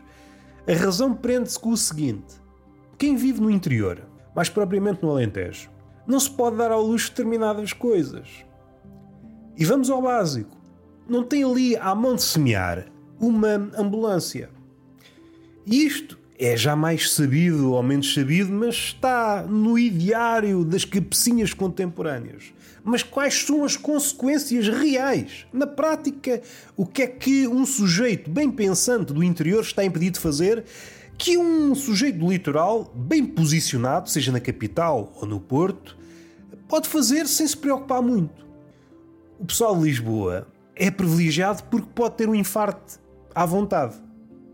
A 0.67 0.73
razão 0.73 1.13
prende-se 1.13 1.59
com 1.59 1.71
o 1.71 1.77
seguinte: 1.77 2.41
quem 2.97 3.17
vive 3.17 3.41
no 3.41 3.51
interior, 3.51 4.07
mais 4.35 4.49
propriamente 4.49 5.03
no 5.03 5.11
Alentejo, 5.11 5.69
não 6.07 6.21
se 6.21 6.31
pode 6.31 6.57
dar 6.57 6.71
ao 6.71 6.83
luxo 6.83 7.07
de 7.07 7.11
determinadas 7.11 7.73
coisas. 7.73 8.29
E 9.57 9.65
vamos 9.65 9.91
ao 9.91 10.01
básico 10.01 10.60
não 11.11 11.25
tem 11.25 11.43
ali 11.43 11.77
à 11.77 11.93
mão 11.93 12.15
de 12.15 12.23
semear 12.23 12.87
uma 13.19 13.71
ambulância. 13.77 14.49
E 15.67 15.85
isto 15.85 16.17
é 16.39 16.57
já 16.57 16.77
mais 16.77 17.13
sabido 17.13 17.73
ou 17.73 17.83
menos 17.83 18.15
sabido, 18.15 18.53
mas 18.53 18.77
está 18.77 19.43
no 19.43 19.77
ideário 19.77 20.65
das 20.65 20.85
cabecinhas 20.85 21.53
contemporâneas. 21.53 22.55
Mas 22.85 23.03
quais 23.03 23.35
são 23.35 23.65
as 23.65 23.77
consequências 23.77 24.69
reais? 24.69 25.47
Na 25.53 25.67
prática, 25.67 26.41
o 26.77 26.87
que 26.87 27.03
é 27.03 27.07
que 27.09 27.47
um 27.49 27.67
sujeito 27.67 28.31
bem 28.31 28.49
pensante 28.49 29.13
do 29.13 29.25
interior 29.25 29.63
está 29.63 29.85
impedido 29.85 30.15
de 30.15 30.21
fazer 30.21 30.65
que 31.19 31.37
um 31.37 31.75
sujeito 31.75 32.21
do 32.21 32.31
litoral, 32.31 32.91
bem 32.95 33.27
posicionado, 33.27 34.09
seja 34.09 34.31
na 34.31 34.41
capital 34.41 35.13
ou 35.21 35.27
no 35.27 35.41
Porto, 35.41 35.99
pode 36.69 36.89
fazer 36.89 37.27
sem 37.27 37.47
se 37.47 37.57
preocupar 37.57 38.01
muito? 38.01 38.47
O 39.39 39.45
pessoal 39.45 39.77
de 39.77 39.83
Lisboa 39.83 40.47
é 40.81 40.91
privilegiado 40.91 41.63
porque 41.65 41.89
pode 41.95 42.17
ter 42.17 42.29
um 42.29 42.35
infarto 42.35 42.99
à 43.35 43.45
vontade. 43.45 43.95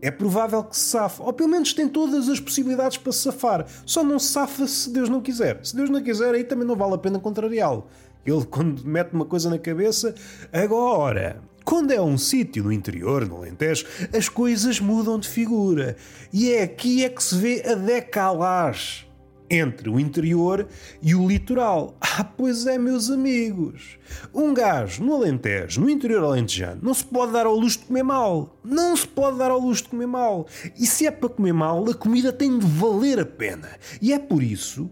é 0.03 0.11
provável 0.11 0.63
que 0.63 0.77
se 0.77 0.91
safe. 0.91 1.23
Ou 1.23 1.33
pelo 1.33 1.49
menos 1.49 1.73
tem 1.73 1.89
todas 1.89 2.29
as 2.29 2.39
possibilidades 2.39 2.99
para 2.99 3.13
se 3.13 3.21
safar. 3.21 3.65
Só 3.87 4.05
não 4.05 4.19
se 4.19 4.29
safa 4.29 4.67
se 4.67 4.93
Deus 4.93 5.09
não 5.09 5.23
quiser. 5.23 5.59
Se 5.65 5.75
Deus 5.75 5.89
não 5.89 6.03
quiser, 6.03 6.35
aí 6.35 6.45
também 6.45 6.67
não 6.67 6.77
vale 6.77 6.95
a 6.95 6.99
pena 6.99 7.19
contrariá-lo. 7.19 7.87
Ele, 8.25 8.45
quando 8.51 8.85
mete 8.85 9.15
uma 9.15 9.25
coisa 9.25 9.49
na 9.49 9.59
cabeça, 9.59 10.15
agora. 10.53 11.41
Quando 11.65 11.93
é 11.93 12.01
um 12.01 12.19
sítio 12.19 12.65
no 12.65 12.73
interior, 12.73 13.27
no 13.27 13.39
Alentejo, 13.39 13.87
as 14.17 14.29
coisas 14.29 14.79
mudam 14.79 15.19
de 15.19 15.29
figura. 15.29 15.97
E 16.33 16.53
é 16.53 16.63
aqui 16.63 17.05
é 17.05 17.09
que 17.09 17.23
se 17.23 17.35
vê 17.35 17.63
a 17.67 17.75
decalagem 17.75 19.06
entre 19.51 19.89
o 19.89 19.99
interior 20.01 20.67
e 21.03 21.15
o 21.15 21.27
litoral. 21.27 21.97
Ah, 22.19 22.25
pois 22.25 22.67
é, 22.67 22.79
meus 22.79 23.11
amigos. 23.11 23.99
Um 24.33 24.55
gajo 24.55 25.05
no 25.05 25.15
Alentejo, 25.17 25.83
no 25.83 25.91
interior 25.91 26.25
alentejano, 26.25 26.81
não 26.83 26.95
se 26.95 27.05
pode 27.05 27.33
dar 27.33 27.45
ao 27.45 27.55
luxo 27.55 27.81
de 27.81 27.85
comer 27.85 28.05
mal. 28.05 28.59
Não 28.65 28.97
se 28.97 29.07
pode 29.07 29.37
dar 29.37 29.51
ao 29.51 29.61
luxo 29.61 29.83
de 29.83 29.91
comer 29.91 30.07
mal. 30.07 30.47
E 30.79 30.87
se 30.87 31.07
é 31.07 31.11
para 31.11 31.29
comer 31.29 31.53
mal, 31.53 31.85
a 31.91 31.93
comida 31.93 32.33
tem 32.33 32.59
de 32.59 32.65
valer 32.65 33.21
a 33.21 33.27
pena. 33.27 33.69
E 34.01 34.15
é 34.15 34.19
por 34.19 34.43
isso 34.43 34.91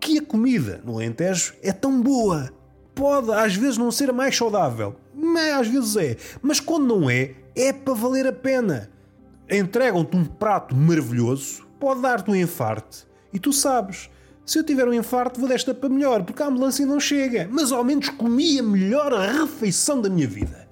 que 0.00 0.18
a 0.18 0.22
comida 0.22 0.80
no 0.84 0.94
Alentejo 0.94 1.54
é 1.62 1.70
tão 1.70 2.00
boa. 2.00 2.50
Pode 2.94 3.30
às 3.32 3.54
vezes 3.54 3.76
não 3.76 3.90
ser 3.90 4.08
a 4.08 4.12
mais 4.12 4.34
saudável, 4.34 4.96
mas 5.14 5.52
às 5.52 5.68
vezes 5.68 5.96
é. 5.96 6.16
Mas 6.40 6.60
quando 6.60 6.98
não 6.98 7.10
é, 7.10 7.34
é 7.54 7.72
para 7.72 7.94
valer 7.94 8.26
a 8.26 8.32
pena. 8.32 8.90
Entregam-te 9.50 10.16
um 10.16 10.24
prato 10.24 10.74
maravilhoso, 10.74 11.63
pode 11.84 12.00
dar-te 12.00 12.30
um 12.30 12.34
infarto. 12.34 13.06
E 13.30 13.38
tu 13.38 13.52
sabes, 13.52 14.08
se 14.46 14.58
eu 14.58 14.64
tiver 14.64 14.88
um 14.88 14.94
infarto, 14.94 15.38
vou 15.38 15.46
desta 15.46 15.74
para 15.74 15.90
melhor, 15.90 16.22
porque 16.22 16.42
a 16.42 16.46
ambulância 16.46 16.86
não 16.86 16.98
chega. 16.98 17.46
Mas 17.52 17.72
ao 17.72 17.84
menos 17.84 18.08
comi 18.08 18.58
a 18.58 18.62
melhor 18.62 19.12
refeição 19.12 20.00
da 20.00 20.08
minha 20.08 20.26
vida. 20.26 20.66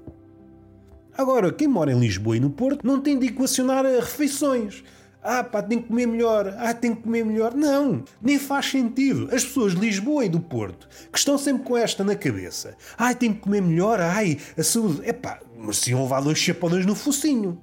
Agora, 1.15 1.53
quem 1.53 1.69
mora 1.69 1.93
em 1.93 2.01
Lisboa 2.01 2.39
e 2.39 2.41
no 2.41 2.49
Porto 2.49 2.87
não 2.87 2.99
tem 2.99 3.19
de 3.19 3.27
equacionar 3.27 3.85
refeições. 3.85 4.83
Ah, 5.23 5.45
pá, 5.45 5.63
tem 5.63 5.83
que 5.83 5.89
comer 5.89 6.07
melhor. 6.07 6.57
Ah, 6.57 6.73
tem 6.73 6.95
que 6.95 7.03
comer 7.03 7.27
melhor. 7.27 7.55
Não, 7.55 8.03
nem 8.23 8.39
faz 8.39 8.71
sentido. 8.71 9.29
As 9.31 9.45
pessoas 9.45 9.75
de 9.75 9.81
Lisboa 9.81 10.25
e 10.25 10.31
do 10.31 10.41
Porto, 10.41 10.89
que 11.13 11.19
estão 11.19 11.37
sempre 11.37 11.63
com 11.63 11.77
esta 11.77 12.03
na 12.03 12.17
cabeça. 12.17 12.75
Ai, 12.97 13.15
tem 13.15 13.35
que 13.35 13.41
comer 13.41 13.61
melhor. 13.61 14.01
Ai, 14.01 14.39
a 14.57 14.63
saúde. 14.63 15.03
É 15.05 15.13
pá, 15.13 15.41
mas 15.59 15.77
se 15.77 15.91
iam 15.91 16.03
levar 16.05 16.23
dois 16.23 16.39
chapadões 16.39 16.87
no 16.87 16.95
focinho. 16.95 17.63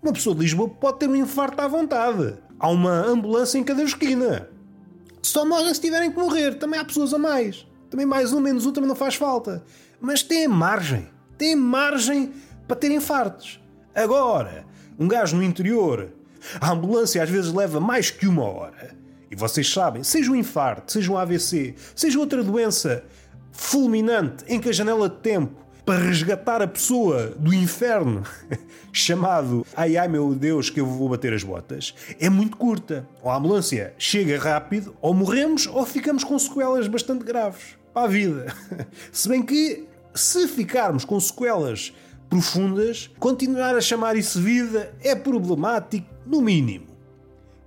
Uma 0.00 0.12
pessoa 0.12 0.36
de 0.36 0.42
Lisboa 0.42 0.68
pode 0.68 1.00
ter 1.00 1.08
um 1.08 1.16
infarto 1.16 1.60
à 1.60 1.66
vontade. 1.66 2.43
Há 2.64 2.68
uma 2.68 2.92
ambulância 2.92 3.58
em 3.58 3.62
cada 3.62 3.82
esquina. 3.82 4.48
Só 5.20 5.44
morrem 5.44 5.74
se 5.74 5.82
tiverem 5.82 6.10
que 6.10 6.18
morrer. 6.18 6.54
Também 6.54 6.80
há 6.80 6.84
pessoas 6.86 7.12
a 7.12 7.18
mais. 7.18 7.66
Também 7.90 8.06
mais 8.06 8.32
um, 8.32 8.40
menos 8.40 8.64
um 8.64 8.72
também 8.72 8.88
não 8.88 8.96
faz 8.96 9.16
falta. 9.16 9.62
Mas 10.00 10.22
tem 10.22 10.48
margem. 10.48 11.06
Tem 11.36 11.54
margem 11.54 12.32
para 12.66 12.74
ter 12.74 12.90
infartos. 12.90 13.60
Agora, 13.94 14.64
um 14.98 15.06
gajo 15.06 15.36
no 15.36 15.42
interior 15.42 16.10
a 16.58 16.70
ambulância 16.70 17.22
às 17.22 17.28
vezes 17.28 17.52
leva 17.52 17.80
mais 17.80 18.10
que 18.10 18.26
uma 18.26 18.44
hora. 18.44 18.96
E 19.30 19.36
vocês 19.36 19.70
sabem, 19.70 20.02
seja 20.02 20.32
um 20.32 20.34
infarto, 20.34 20.90
seja 20.90 21.12
um 21.12 21.18
AVC, 21.18 21.74
seja 21.94 22.18
outra 22.18 22.42
doença 22.42 23.04
fulminante 23.52 24.42
em 24.48 24.58
que 24.58 24.70
a 24.70 24.72
janela 24.72 25.10
de 25.10 25.16
tempo 25.16 25.63
para 25.84 25.98
resgatar 25.98 26.62
a 26.62 26.66
pessoa 26.66 27.34
do 27.38 27.52
inferno, 27.52 28.22
chamado 28.92 29.66
ai 29.76 29.96
ai 29.96 30.08
meu 30.08 30.34
Deus 30.34 30.70
que 30.70 30.80
eu 30.80 30.86
vou 30.86 31.08
bater 31.08 31.32
as 31.32 31.42
botas, 31.42 31.94
é 32.18 32.30
muito 32.30 32.56
curta. 32.56 33.06
Ou 33.22 33.30
a 33.30 33.36
ambulância 33.36 33.94
chega 33.98 34.38
rápido, 34.38 34.94
ou 35.00 35.12
morremos, 35.12 35.66
ou 35.66 35.84
ficamos 35.84 36.24
com 36.24 36.38
sequelas 36.38 36.88
bastante 36.88 37.24
graves 37.24 37.76
para 37.92 38.06
a 38.06 38.08
vida. 38.08 38.54
Se 39.12 39.28
bem 39.28 39.42
que, 39.42 39.86
se 40.14 40.48
ficarmos 40.48 41.04
com 41.04 41.18
sequelas 41.18 41.92
profundas, 42.28 43.10
continuar 43.18 43.76
a 43.76 43.80
chamar 43.80 44.16
isso 44.16 44.40
vida 44.40 44.94
é 45.02 45.14
problemático, 45.14 46.06
no 46.24 46.40
mínimo. 46.40 46.86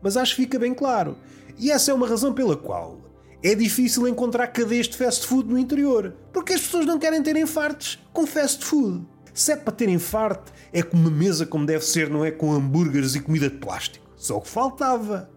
Mas 0.01 0.17
acho 0.17 0.36
que 0.36 0.43
fica 0.43 0.58
bem 0.58 0.73
claro. 0.73 1.17
E 1.58 1.71
essa 1.71 1.91
é 1.91 1.93
uma 1.93 2.08
razão 2.08 2.34
pela 2.34 2.56
qual 2.56 3.07
é 3.43 3.54
difícil 3.54 4.08
encontrar 4.08 4.47
cadeias 4.47 4.88
de 4.88 4.97
fast 4.97 5.28
food 5.28 5.50
no 5.50 5.58
interior. 5.58 6.15
Porque 6.34 6.54
as 6.54 6.62
pessoas 6.62 6.86
não 6.86 6.97
querem 6.97 7.21
ter 7.21 7.36
infartos 7.36 8.00
com 8.12 8.26
fast 8.26 8.65
food. 8.65 9.06
Se 9.34 9.52
é 9.52 9.56
para 9.56 9.73
ter 9.73 9.88
infarto, 9.89 10.52
é 10.73 10.82
com 10.82 10.97
uma 10.97 11.12
mesa 11.12 11.45
como 11.45 11.65
deve 11.65 11.86
ser, 11.86 12.10
não 12.10 12.26
é 12.26 12.32
com 12.32 12.52
hambúrgueres 12.52 13.13
e 13.13 13.19
comida 13.19 13.50
de 13.50 13.58
plástico. 13.58 14.08
Só 14.15 14.38
o 14.38 14.41
que 14.41 14.50
faltava. 14.50 15.30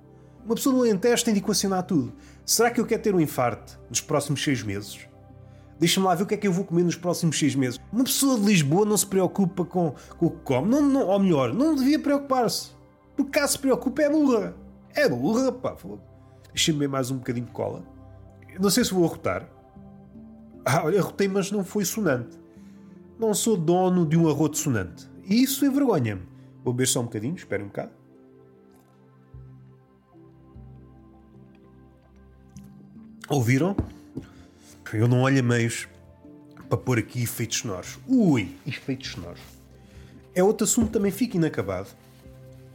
Uma 0.45 0.55
pessoa 0.55 0.75
no 0.75 0.81
Alentejo 0.81 1.25
tem 1.25 1.35
de 1.35 1.41
equacionar 1.41 1.83
tudo. 1.83 2.13
Será 2.47 2.71
que 2.71 2.81
eu 2.81 2.87
quero 2.87 3.03
ter 3.03 3.15
um 3.15 3.21
infarto 3.21 3.79
nos 3.91 4.01
próximos 4.01 4.43
seis 4.43 4.63
meses? 4.63 5.01
Deixa-me 5.79 6.07
lá 6.07 6.15
ver 6.15 6.23
o 6.23 6.27
que 6.27 6.35
é 6.35 6.37
que 6.37 6.47
eu 6.47 6.53
vou 6.53 6.65
comer 6.65 6.83
nos 6.83 6.97
próximos 6.97 7.39
seis 7.39 7.55
meses. 7.55 7.79
Uma 7.93 8.05
pessoa 8.05 8.39
de 8.39 8.47
Lisboa 8.47 8.87
não 8.87 8.97
se 8.97 9.07
preocupa 9.07 9.65
com, 9.65 9.95
com 10.17 10.27
o 10.27 10.31
que 10.31 10.45
come. 10.45 10.69
Não, 10.69 10.83
não, 10.83 11.07
ou 11.07 11.19
melhor, 11.19 11.53
não 11.53 11.75
devia 11.75 11.99
preocupar-se. 11.99 12.71
Porque 13.17 13.39
caso 13.39 13.53
se 13.53 13.59
preocupe 13.59 14.03
é 14.03 14.11
burra. 14.11 14.57
É 14.95 15.09
burra, 15.09 15.53
pá. 15.53 15.77
Deixa-me 16.53 16.79
ver 16.79 16.89
mais 16.89 17.11
um 17.11 17.19
bocadinho 17.19 17.47
de 17.47 17.53
cola. 17.53 17.85
Não 18.59 18.71
sei 18.71 18.85
se 18.85 18.93
vou 18.93 19.05
arrotar. 19.05 19.49
Ah, 20.65 20.85
olha, 20.85 21.01
arrotei, 21.01 21.29
mas 21.29 21.51
não 21.51 21.65
foi 21.65 21.85
sonante. 21.85 22.39
Não 23.19 23.33
sou 23.35 23.57
dono 23.57 24.07
de 24.07 24.17
um 24.17 24.29
arroto 24.29 24.59
sonante. 24.59 25.09
E 25.25 25.43
isso 25.43 25.65
envergonha-me. 25.65 26.23
Vou 26.65 26.75
beber 26.75 26.87
só 26.87 27.01
um 27.01 27.05
bocadinho, 27.05 27.35
espera 27.35 27.63
um 27.63 27.69
bocado. 27.69 27.93
Ouviram? 33.29 33.77
Eu 34.93 35.07
não 35.07 35.21
olho 35.23 35.39
a 35.39 35.43
meios 35.43 35.87
para 36.69 36.77
pôr 36.77 36.99
aqui 36.99 37.23
efeitos 37.23 37.59
sonoros. 37.59 37.99
Ui, 38.09 38.57
efeitos 38.67 39.13
sonoros. 39.13 39.41
É 40.35 40.43
outro 40.43 40.65
assunto 40.65 40.87
que 40.87 40.93
também 40.93 41.13
fica 41.13 41.37
inacabado, 41.37 41.89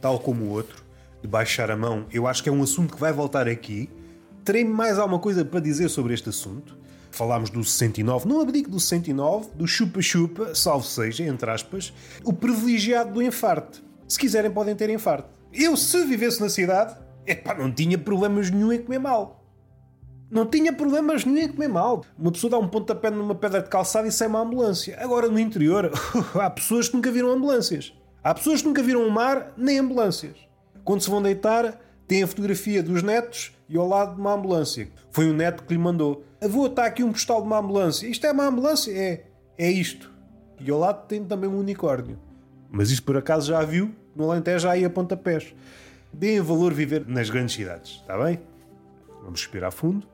tal 0.00 0.18
como 0.18 0.44
o 0.44 0.48
outro, 0.48 0.82
de 1.22 1.28
baixar 1.28 1.70
a 1.70 1.76
mão. 1.76 2.06
Eu 2.12 2.26
acho 2.26 2.42
que 2.42 2.48
é 2.48 2.52
um 2.52 2.62
assunto 2.62 2.94
que 2.94 3.00
vai 3.00 3.12
voltar 3.12 3.48
aqui. 3.48 3.90
Terei 4.44 4.64
mais 4.64 4.98
alguma 4.98 5.18
coisa 5.18 5.44
para 5.44 5.60
dizer 5.60 5.88
sobre 5.88 6.14
este 6.14 6.28
assunto. 6.28 6.76
Falámos 7.10 7.48
do 7.48 7.64
69, 7.64 8.28
não 8.28 8.42
abdico 8.42 8.70
do 8.70 8.78
69, 8.78 9.48
do 9.54 9.66
chupa-chupa, 9.66 10.54
salvo 10.54 10.84
seja, 10.84 11.24
entre 11.24 11.50
aspas, 11.50 11.92
o 12.22 12.32
privilegiado 12.32 13.14
do 13.14 13.22
infarto. 13.22 13.82
Se 14.06 14.18
quiserem, 14.18 14.50
podem 14.50 14.76
ter 14.76 14.90
infarto. 14.90 15.28
Eu, 15.52 15.76
se 15.76 16.04
vivesse 16.04 16.40
na 16.40 16.50
cidade, 16.50 16.94
epá, 17.26 17.54
não 17.54 17.72
tinha 17.72 17.96
problemas 17.96 18.50
nenhum 18.50 18.72
em 18.72 18.82
comer 18.82 18.98
mal. 18.98 19.42
Não 20.30 20.44
tinha 20.44 20.72
problemas 20.72 21.24
nenhum 21.24 21.38
em 21.38 21.48
comer 21.48 21.68
mal. 21.68 22.04
Uma 22.18 22.32
pessoa 22.32 22.50
dá 22.50 22.58
um 22.58 22.68
pontapé 22.68 23.10
numa 23.10 23.34
pedra 23.34 23.62
de 23.62 23.68
calçada 23.70 24.06
e 24.06 24.12
sai 24.12 24.28
uma 24.28 24.40
ambulância. 24.40 24.98
Agora, 25.00 25.28
no 25.28 25.38
interior, 25.38 25.90
há 26.34 26.50
pessoas 26.50 26.88
que 26.88 26.96
nunca 26.96 27.10
viram 27.10 27.30
ambulâncias. 27.30 27.94
Há 28.22 28.34
pessoas 28.34 28.60
que 28.60 28.68
nunca 28.68 28.82
viram 28.82 29.06
o 29.06 29.10
mar 29.10 29.54
nem 29.56 29.78
ambulâncias. 29.78 30.36
Quando 30.86 31.00
se 31.00 31.10
vão 31.10 31.20
deitar, 31.20 31.80
têm 32.06 32.22
a 32.22 32.28
fotografia 32.28 32.80
dos 32.80 33.02
netos 33.02 33.52
e 33.68 33.76
ao 33.76 33.88
lado 33.88 34.14
de 34.14 34.20
uma 34.20 34.32
ambulância. 34.32 34.88
Foi 35.10 35.28
o 35.28 35.34
neto 35.34 35.64
que 35.64 35.74
lhe 35.74 35.80
mandou. 35.80 36.24
Avô, 36.40 36.68
está 36.68 36.86
aqui 36.86 37.02
um 37.02 37.10
postal 37.10 37.40
de 37.40 37.48
uma 37.48 37.58
ambulância. 37.58 38.06
Isto 38.06 38.24
é 38.24 38.30
uma 38.30 38.46
ambulância? 38.46 38.92
É. 38.92 39.24
É 39.58 39.68
isto. 39.68 40.12
E 40.60 40.70
ao 40.70 40.78
lado 40.78 41.08
tem 41.08 41.24
também 41.24 41.50
um 41.50 41.58
unicórnio. 41.58 42.16
Mas 42.70 42.92
isso 42.92 43.02
por 43.02 43.16
acaso 43.16 43.48
já 43.48 43.64
viu? 43.64 43.92
No 44.14 44.30
Alentejo 44.30 44.60
já 44.60 44.76
ia 44.76 44.86
a 44.86 44.90
pontapés. 44.90 45.52
Deem 46.12 46.40
valor 46.40 46.72
viver 46.72 47.04
nas 47.04 47.28
grandes 47.28 47.56
cidades, 47.56 47.98
está 48.00 48.16
bem? 48.22 48.38
Vamos 49.24 49.40
respirar 49.40 49.72
fundo. 49.72 50.06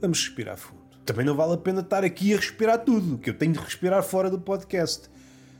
Vamos 0.00 0.24
respirar 0.24 0.56
fundo. 0.56 0.82
Também 1.06 1.24
não 1.24 1.36
vale 1.36 1.52
a 1.52 1.56
pena 1.56 1.82
estar 1.82 2.02
aqui 2.02 2.34
a 2.34 2.36
respirar 2.36 2.80
tudo, 2.80 3.16
que 3.16 3.30
eu 3.30 3.34
tenho 3.34 3.52
de 3.52 3.60
respirar 3.60 4.02
fora 4.02 4.28
do 4.28 4.40
podcast. 4.40 5.08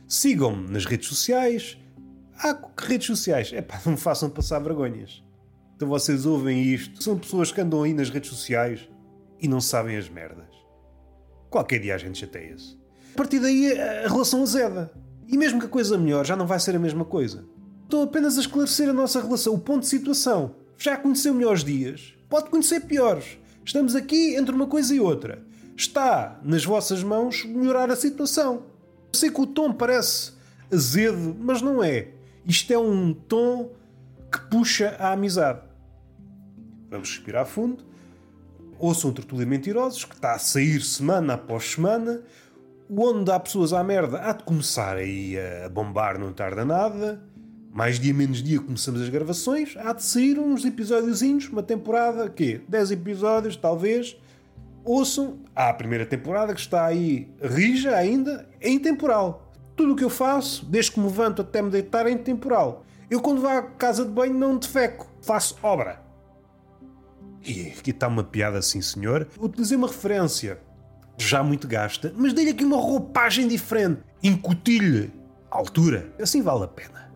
Sigam-me 0.09 0.69
nas 0.69 0.83
redes 0.83 1.07
sociais. 1.07 1.78
Ah, 2.41 2.57
redes 2.77 3.07
sociais? 3.07 3.51
É 3.53 3.61
pá, 3.61 3.81
não 3.85 3.93
me 3.93 3.97
façam 3.97 4.29
passar 4.29 4.59
vergonhas. 4.59 5.21
Então 5.75 5.89
vocês 5.89 6.25
ouvem 6.25 6.63
isto. 6.63 7.03
São 7.03 7.17
pessoas 7.17 7.51
que 7.51 7.59
andam 7.59 7.83
aí 7.83 7.93
nas 7.93 8.09
redes 8.09 8.29
sociais 8.29 8.87
e 9.41 9.47
não 9.47 9.59
sabem 9.59 9.97
as 9.97 10.09
merdas. 10.09 10.47
Qualquer 11.49 11.79
dia 11.79 11.95
a 11.95 11.97
gente 11.97 12.19
chateia-se. 12.19 12.77
A 13.13 13.17
partir 13.17 13.39
daí 13.39 13.77
a 13.77 14.07
relação 14.07 14.41
azeda. 14.43 14.91
E 15.27 15.37
mesmo 15.37 15.59
que 15.59 15.65
a 15.65 15.69
coisa 15.69 15.97
melhor, 15.97 16.25
já 16.25 16.35
não 16.35 16.47
vai 16.47 16.59
ser 16.59 16.75
a 16.75 16.79
mesma 16.79 17.03
coisa. 17.03 17.45
Estou 17.83 18.03
apenas 18.03 18.37
a 18.37 18.41
esclarecer 18.41 18.87
a 18.89 18.93
nossa 18.93 19.21
relação, 19.21 19.53
o 19.53 19.59
ponto 19.59 19.81
de 19.81 19.87
situação. 19.87 20.55
Já 20.77 20.95
conheceu 20.95 21.33
melhores 21.33 21.63
dias, 21.63 22.13
pode 22.29 22.49
conhecer 22.49 22.81
piores. 22.81 23.37
Estamos 23.65 23.95
aqui 23.95 24.35
entre 24.35 24.55
uma 24.55 24.67
coisa 24.67 24.95
e 24.95 24.99
outra. 24.99 25.43
Está 25.75 26.39
nas 26.43 26.63
vossas 26.63 27.03
mãos 27.03 27.43
melhorar 27.45 27.91
a 27.91 27.95
situação. 27.95 28.63
Sei 29.13 29.29
que 29.29 29.41
o 29.41 29.45
tom 29.45 29.73
parece 29.73 30.33
azedo, 30.71 31.35
mas 31.39 31.61
não 31.61 31.83
é. 31.83 32.18
Isto 32.45 32.73
é 32.73 32.77
um 32.77 33.13
tom 33.13 33.71
que 34.31 34.39
puxa 34.49 34.95
a 34.99 35.11
amizade. 35.11 35.61
Vamos 36.89 37.09
respirar 37.09 37.45
fundo. 37.45 37.83
Ouçam 38.77 39.11
Tertulia 39.11 39.45
Mentirosos, 39.45 40.05
que 40.05 40.15
está 40.15 40.33
a 40.33 40.39
sair 40.39 40.81
semana 40.81 41.33
após 41.33 41.71
semana. 41.71 42.21
Onde 42.89 43.29
há 43.31 43.39
pessoas 43.39 43.71
à 43.71 43.83
merda, 43.83 44.19
há 44.21 44.33
de 44.33 44.43
começar 44.43 44.97
aí 44.97 45.35
a 45.63 45.69
bombar, 45.69 46.17
não 46.17 46.33
tarda 46.33 46.65
nada. 46.65 47.21
Mais 47.71 47.99
dia 47.99 48.13
menos 48.13 48.41
dia 48.41 48.59
começamos 48.59 49.01
as 49.01 49.09
gravações. 49.09 49.75
Há 49.77 49.93
de 49.93 50.03
sair 50.03 50.39
uns 50.39 50.65
episódiozinhos, 50.65 51.47
uma 51.49 51.61
temporada, 51.61 52.29
quê? 52.29 52.61
10 52.67 52.91
episódios, 52.91 53.55
talvez. 53.55 54.17
Ouçam. 54.83 55.39
Há 55.55 55.69
a 55.69 55.73
primeira 55.73 56.05
temporada 56.05 56.53
que 56.53 56.59
está 56.59 56.85
aí 56.85 57.29
rija 57.41 57.95
ainda, 57.95 58.49
é 58.59 58.69
intemporal. 58.69 59.48
Tudo 59.79 59.93
o 59.93 59.95
que 59.95 60.03
eu 60.03 60.09
faço, 60.09 60.65
desde 60.65 60.91
que 60.91 60.99
me 60.99 61.05
levanto 61.05 61.41
até 61.41 61.61
me 61.61 61.69
deitar, 61.69 62.05
é 62.05 62.11
intemporal. 62.11 62.83
Eu, 63.09 63.21
quando 63.21 63.39
vou 63.39 63.49
à 63.49 63.61
casa 63.61 64.03
de 64.03 64.11
banho, 64.11 64.33
não 64.33 64.57
defeco, 64.57 65.09
faço 65.21 65.55
obra. 65.63 66.01
E 67.41 67.69
aqui 67.69 67.91
está 67.91 68.09
uma 68.09 68.21
piada, 68.21 68.61
sim 68.61 68.81
senhor. 68.81 69.25
Utilizei 69.39 69.77
uma 69.77 69.87
referência 69.87 70.59
já 71.17 71.41
muito 71.41 71.65
gasta, 71.65 72.13
mas 72.17 72.33
dei-lhe 72.33 72.51
aqui 72.51 72.65
uma 72.65 72.75
roupagem 72.75 73.47
diferente. 73.47 74.01
Incuti-lhe 74.21 75.13
altura. 75.49 76.13
Assim 76.21 76.41
vale 76.41 76.65
a 76.65 76.67
pena. 76.67 77.09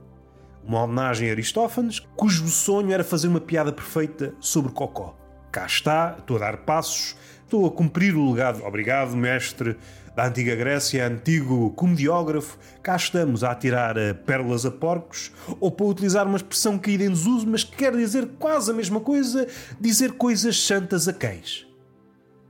Uma 0.64 0.84
homenagem 0.84 1.28
a 1.28 1.34
Aristófanes, 1.34 2.00
cujo 2.16 2.48
sonho 2.48 2.94
era 2.94 3.04
fazer 3.04 3.28
uma 3.28 3.42
piada 3.42 3.74
perfeita 3.74 4.34
sobre 4.40 4.72
Cocó. 4.72 5.18
Cá 5.52 5.66
está, 5.66 6.16
estou 6.18 6.38
a 6.38 6.40
dar 6.40 6.58
passos, 6.60 7.18
estou 7.44 7.68
a 7.68 7.72
cumprir 7.72 8.16
o 8.16 8.32
legado. 8.32 8.64
Obrigado, 8.64 9.18
mestre 9.18 9.78
da 10.16 10.28
antiga 10.28 10.56
Grécia, 10.56 11.08
antigo 11.08 11.72
comediógrafo. 11.72 12.58
Cá 12.82 12.96
estamos 12.96 13.44
a 13.44 13.52
atirar 13.52 13.98
eh, 13.98 14.14
pérolas 14.14 14.66
a 14.66 14.72
porcos, 14.72 15.32
ou 15.60 15.72
para 15.72 15.86
utilizar 15.86 16.28
uma 16.28 16.38
expressão 16.38 16.78
caída 16.78 17.04
em 17.04 17.10
desuso, 17.10 17.48
mas 17.48 17.64
que 17.64 17.76
quer 17.76 17.96
dizer 17.96 18.28
quase 18.40 18.72
a 18.72 18.74
mesma 18.74 19.00
coisa, 19.00 19.48
dizer 19.80 20.14
coisas 20.14 20.62
santas 20.62 21.08
a 21.08 21.14
cães. 21.14 21.66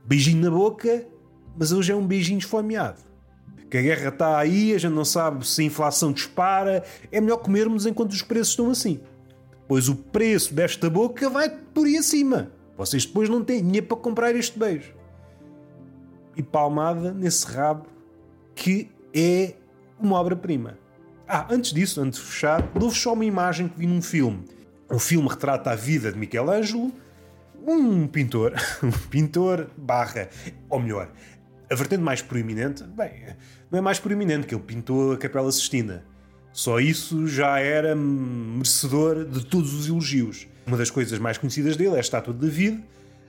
Beijinho 0.04 0.42
na 0.42 0.50
boca, 0.50 1.06
mas 1.56 1.72
hoje 1.72 1.92
é 1.92 1.96
um 1.96 2.06
beijinho 2.06 2.38
esfomeado. 2.38 3.00
Que 3.70 3.78
a 3.78 3.82
guerra 3.82 4.08
está 4.10 4.38
aí, 4.38 4.74
a 4.74 4.78
gente 4.78 4.92
não 4.92 5.04
sabe 5.04 5.46
se 5.46 5.62
a 5.62 5.64
inflação 5.64 6.12
dispara, 6.12 6.84
é 7.10 7.20
melhor 7.20 7.38
comermos 7.38 7.86
enquanto 7.86 8.12
os 8.12 8.22
preços 8.22 8.50
estão 8.50 8.70
assim. 8.70 9.00
Pois 9.66 9.88
o 9.88 9.96
preço 9.96 10.52
desta 10.52 10.90
boca 10.90 11.30
vai 11.30 11.48
por 11.48 11.86
aí 11.86 11.96
acima. 11.96 12.52
Vocês 12.76 13.06
depois 13.06 13.28
não 13.28 13.42
têm 13.42 13.62
dinheiro 13.62 13.86
para 13.86 13.96
comprar 13.96 14.34
este 14.36 14.58
beijo. 14.58 14.93
E 16.36 16.42
palmada 16.42 17.12
nesse 17.12 17.46
rabo 17.46 17.86
que 18.54 18.90
é 19.12 19.54
uma 19.98 20.18
obra-prima. 20.18 20.78
Ah, 21.26 21.46
antes 21.50 21.72
disso, 21.72 22.00
antes 22.00 22.20
de 22.20 22.26
fechar, 22.26 22.62
dou-vos 22.74 23.00
só 23.00 23.12
uma 23.12 23.24
imagem 23.24 23.68
que 23.68 23.78
vi 23.78 23.86
num 23.86 24.02
filme. 24.02 24.44
O 24.90 24.98
filme 24.98 25.28
retrata 25.28 25.70
a 25.70 25.74
vida 25.74 26.12
de 26.12 26.18
Michelangelo, 26.18 26.92
um 27.66 28.06
pintor, 28.06 28.52
um 28.82 28.90
pintor 29.08 29.70
barra, 29.76 30.28
ou 30.68 30.78
melhor, 30.78 31.10
a 31.70 31.74
vertente 31.74 32.02
mais 32.02 32.20
proeminente, 32.20 32.84
bem, 32.84 33.34
não 33.70 33.78
é 33.78 33.82
mais 33.82 33.98
proeminente 33.98 34.46
que 34.46 34.54
ele 34.54 34.62
pintou 34.62 35.12
a 35.12 35.16
Capela 35.16 35.50
Sistina. 35.50 36.04
Só 36.52 36.78
isso 36.78 37.26
já 37.26 37.58
era 37.58 37.96
merecedor 37.96 39.24
de 39.24 39.44
todos 39.44 39.74
os 39.74 39.88
elogios. 39.88 40.46
Uma 40.66 40.76
das 40.76 40.90
coisas 40.90 41.18
mais 41.18 41.36
conhecidas 41.36 41.76
dele 41.76 41.94
é 41.94 41.96
a 41.96 42.00
estátua 42.00 42.32
de 42.32 42.40
David, 42.40 42.84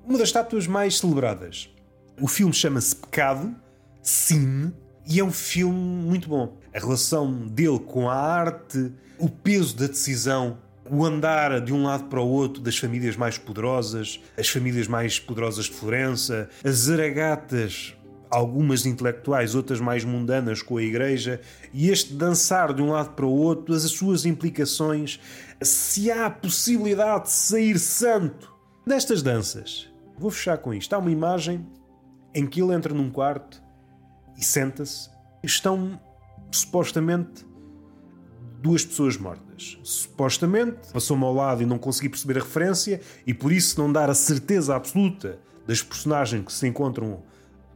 uma 0.06 0.18
das 0.18 0.28
estátuas 0.28 0.68
mais 0.68 1.00
celebradas. 1.00 1.74
O 2.20 2.28
filme 2.28 2.54
chama-se 2.54 2.96
Pecado, 2.96 3.54
Sim, 4.02 4.72
e 5.08 5.20
é 5.20 5.24
um 5.24 5.32
filme 5.32 5.78
muito 5.78 6.30
bom. 6.30 6.58
A 6.74 6.80
relação 6.80 7.48
dele 7.48 7.80
com 7.80 8.10
a 8.10 8.16
arte, 8.16 8.92
o 9.18 9.28
peso 9.28 9.76
da 9.76 9.88
decisão, 9.88 10.60
o 10.90 11.04
andar 11.04 11.60
de 11.60 11.74
um 11.74 11.84
lado 11.84 12.06
para 12.06 12.22
o 12.22 12.28
outro 12.28 12.62
das 12.62 12.78
famílias 12.78 13.18
mais 13.18 13.38
poderosas, 13.38 14.22
as 14.38 14.48
famílias 14.48 14.88
mais 14.88 15.20
poderosas 15.20 15.66
de 15.66 15.72
Florença, 15.72 16.50
as 16.64 16.76
zaragatas 16.76 17.96
algumas 18.30 18.86
intelectuais, 18.86 19.56
outras 19.56 19.80
mais 19.80 20.04
mundanas 20.04 20.62
com 20.62 20.78
a 20.78 20.84
Igreja, 20.84 21.40
e 21.74 21.90
este 21.90 22.14
dançar 22.14 22.74
de 22.74 22.82
um 22.82 22.92
lado 22.92 23.12
para 23.12 23.26
o 23.26 23.32
outro, 23.32 23.74
as 23.74 23.84
suas 23.84 24.26
implicações, 24.26 25.20
se 25.62 26.12
há 26.12 26.30
possibilidade 26.30 27.26
de 27.26 27.32
sair 27.32 27.80
santo 27.80 28.54
destas 28.86 29.22
danças. 29.22 29.90
Vou 30.18 30.30
fechar 30.30 30.58
com 30.58 30.74
isto. 30.74 30.94
Há 30.94 30.98
uma 30.98 31.12
imagem 31.12 31.66
em 32.36 32.46
que 32.46 32.62
ele 32.62 32.74
entra 32.74 32.94
num 32.94 33.10
quarto 33.10 33.64
e 34.38 34.44
senta-se. 34.44 35.10
Estão 35.42 36.00
supostamente 36.52 37.46
duas 38.62 38.84
pessoas 38.86 39.16
mortas. 39.16 39.78
Supostamente, 39.84 40.92
passou-me 40.92 41.24
ao 41.24 41.34
lado 41.34 41.64
e 41.64 41.66
não 41.66 41.78
consegui 41.78 42.10
perceber 42.10 42.40
a 42.40 42.44
referência, 42.44 43.00
e 43.26 43.34
por 43.34 43.52
isso 43.52 43.80
não 43.80 43.92
dar 43.92 44.10
a 44.10 44.14
certeza 44.14 44.76
absoluta 44.76 45.40
das 45.66 45.82
personagens 45.82 46.44
que 46.46 46.52
se 46.52 46.68
encontram 46.68 47.24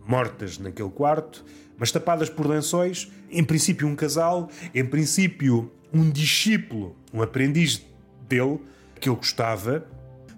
mortas 0.05 0.57
naquele 0.57 0.89
quarto, 0.89 1.45
mas 1.77 1.91
tapadas 1.91 2.29
por 2.29 2.45
lençóis. 2.45 3.09
Em 3.31 3.43
princípio, 3.43 3.87
um 3.87 3.95
casal, 3.95 4.49
em 4.73 4.85
princípio, 4.85 5.71
um 5.93 6.09
discípulo, 6.09 6.95
um 7.13 7.21
aprendiz 7.21 7.85
dele, 8.27 8.59
que 8.99 9.07
ele 9.07 9.15
gostava, 9.15 9.85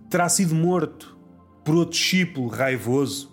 terá 0.10 0.30
sido 0.30 0.54
morto 0.54 1.18
por 1.64 1.76
outro 1.76 1.98
discípulo 1.98 2.48
raivoso. 2.48 3.31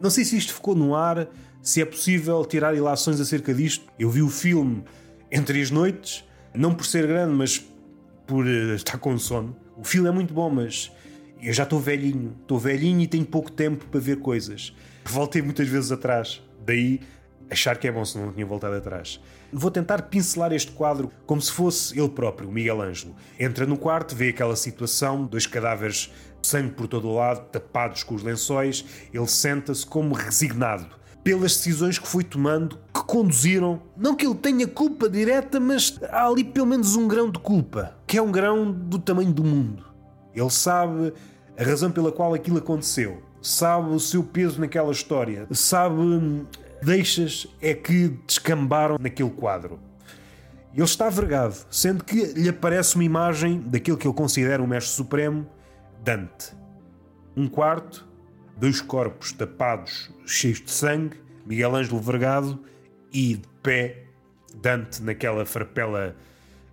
Não 0.00 0.10
sei 0.10 0.24
se 0.24 0.36
isto 0.36 0.54
ficou 0.54 0.74
no 0.74 0.94
ar, 0.94 1.28
se 1.62 1.80
é 1.80 1.84
possível 1.84 2.44
tirar 2.44 2.74
ilações 2.74 3.20
acerca 3.20 3.52
disto. 3.52 3.84
Eu 3.98 4.10
vi 4.10 4.22
o 4.22 4.28
filme 4.28 4.84
Entre 5.30 5.60
as 5.60 5.70
Noites, 5.70 6.24
não 6.54 6.74
por 6.74 6.86
ser 6.86 7.06
grande, 7.06 7.34
mas 7.34 7.58
por 8.26 8.46
uh, 8.46 8.74
estar 8.74 8.98
com 8.98 9.18
sono. 9.18 9.56
O 9.76 9.84
filme 9.84 10.08
é 10.08 10.12
muito 10.12 10.32
bom, 10.32 10.48
mas 10.48 10.90
eu 11.42 11.52
já 11.52 11.64
estou 11.64 11.78
velhinho. 11.78 12.36
Estou 12.40 12.58
velhinho 12.58 13.00
e 13.00 13.06
tenho 13.06 13.24
pouco 13.24 13.50
tempo 13.50 13.86
para 13.86 14.00
ver 14.00 14.16
coisas 14.16 14.72
voltei 15.10 15.42
muitas 15.42 15.68
vezes 15.68 15.92
atrás. 15.92 16.42
Daí 16.64 17.00
achar 17.50 17.76
que 17.76 17.88
é 17.88 17.92
bom 17.92 18.04
se 18.04 18.16
não 18.16 18.32
tinha 18.32 18.46
voltado 18.46 18.76
atrás. 18.76 19.20
Vou 19.52 19.70
tentar 19.70 20.02
pincelar 20.02 20.52
este 20.52 20.70
quadro 20.70 21.10
como 21.26 21.42
se 21.42 21.50
fosse 21.50 21.98
ele 21.98 22.08
próprio, 22.08 22.50
Miguel 22.50 22.80
Ângelo. 22.80 23.16
Entra 23.38 23.66
no 23.66 23.76
quarto, 23.76 24.14
vê 24.14 24.28
aquela 24.28 24.54
situação, 24.54 25.24
dois 25.24 25.46
cadáveres, 25.46 26.12
sangue 26.42 26.72
por 26.72 26.86
todo 26.86 27.08
o 27.08 27.14
lado, 27.14 27.46
tapados 27.50 28.02
com 28.02 28.14
os 28.14 28.22
lençóis. 28.22 28.84
Ele 29.12 29.26
senta-se 29.26 29.86
como 29.86 30.14
resignado 30.14 30.98
pelas 31.22 31.56
decisões 31.56 31.98
que 31.98 32.08
foi 32.08 32.24
tomando 32.24 32.78
que 32.92 33.04
conduziram. 33.04 33.82
Não 33.96 34.14
que 34.14 34.26
ele 34.26 34.34
tenha 34.34 34.66
culpa 34.66 35.08
direta, 35.08 35.60
mas 35.60 35.98
há 36.10 36.26
ali 36.26 36.44
pelo 36.44 36.66
menos 36.66 36.96
um 36.96 37.06
grão 37.06 37.30
de 37.30 37.38
culpa, 37.38 37.96
que 38.06 38.18
é 38.18 38.22
um 38.22 38.32
grão 38.32 38.70
do 38.70 38.98
tamanho 38.98 39.32
do 39.32 39.44
mundo. 39.44 39.84
Ele 40.34 40.50
sabe 40.50 41.12
a 41.58 41.62
razão 41.64 41.90
pela 41.90 42.12
qual 42.12 42.32
aquilo 42.34 42.58
aconteceu 42.58 43.30
sabe 43.42 43.90
o 43.90 44.00
seu 44.00 44.22
peso 44.22 44.60
naquela 44.60 44.92
história, 44.92 45.46
sabe 45.52 45.96
hum, 45.96 46.44
deixas 46.82 47.46
é 47.60 47.74
que 47.74 48.08
descambaram 48.26 48.96
naquele 49.00 49.30
quadro. 49.30 49.78
Ele 50.72 50.84
está 50.84 51.08
vergado, 51.08 51.56
sendo 51.70 52.04
que 52.04 52.26
lhe 52.26 52.48
aparece 52.48 52.94
uma 52.94 53.04
imagem 53.04 53.60
daquele 53.60 53.96
que 53.96 54.06
ele 54.06 54.14
considera 54.14 54.62
o 54.62 54.68
Mestre 54.68 54.94
Supremo, 54.94 55.46
Dante. 56.02 56.54
Um 57.36 57.48
quarto, 57.48 58.08
dois 58.56 58.80
corpos 58.80 59.32
tapados, 59.32 60.10
cheios 60.26 60.60
de 60.60 60.70
sangue, 60.70 61.20
Miguel 61.46 61.74
Ângelo 61.74 62.00
vergado 62.00 62.62
e 63.12 63.36
de 63.36 63.48
pé, 63.62 64.04
Dante 64.54 65.02
naquela 65.02 65.46
farpela 65.46 66.16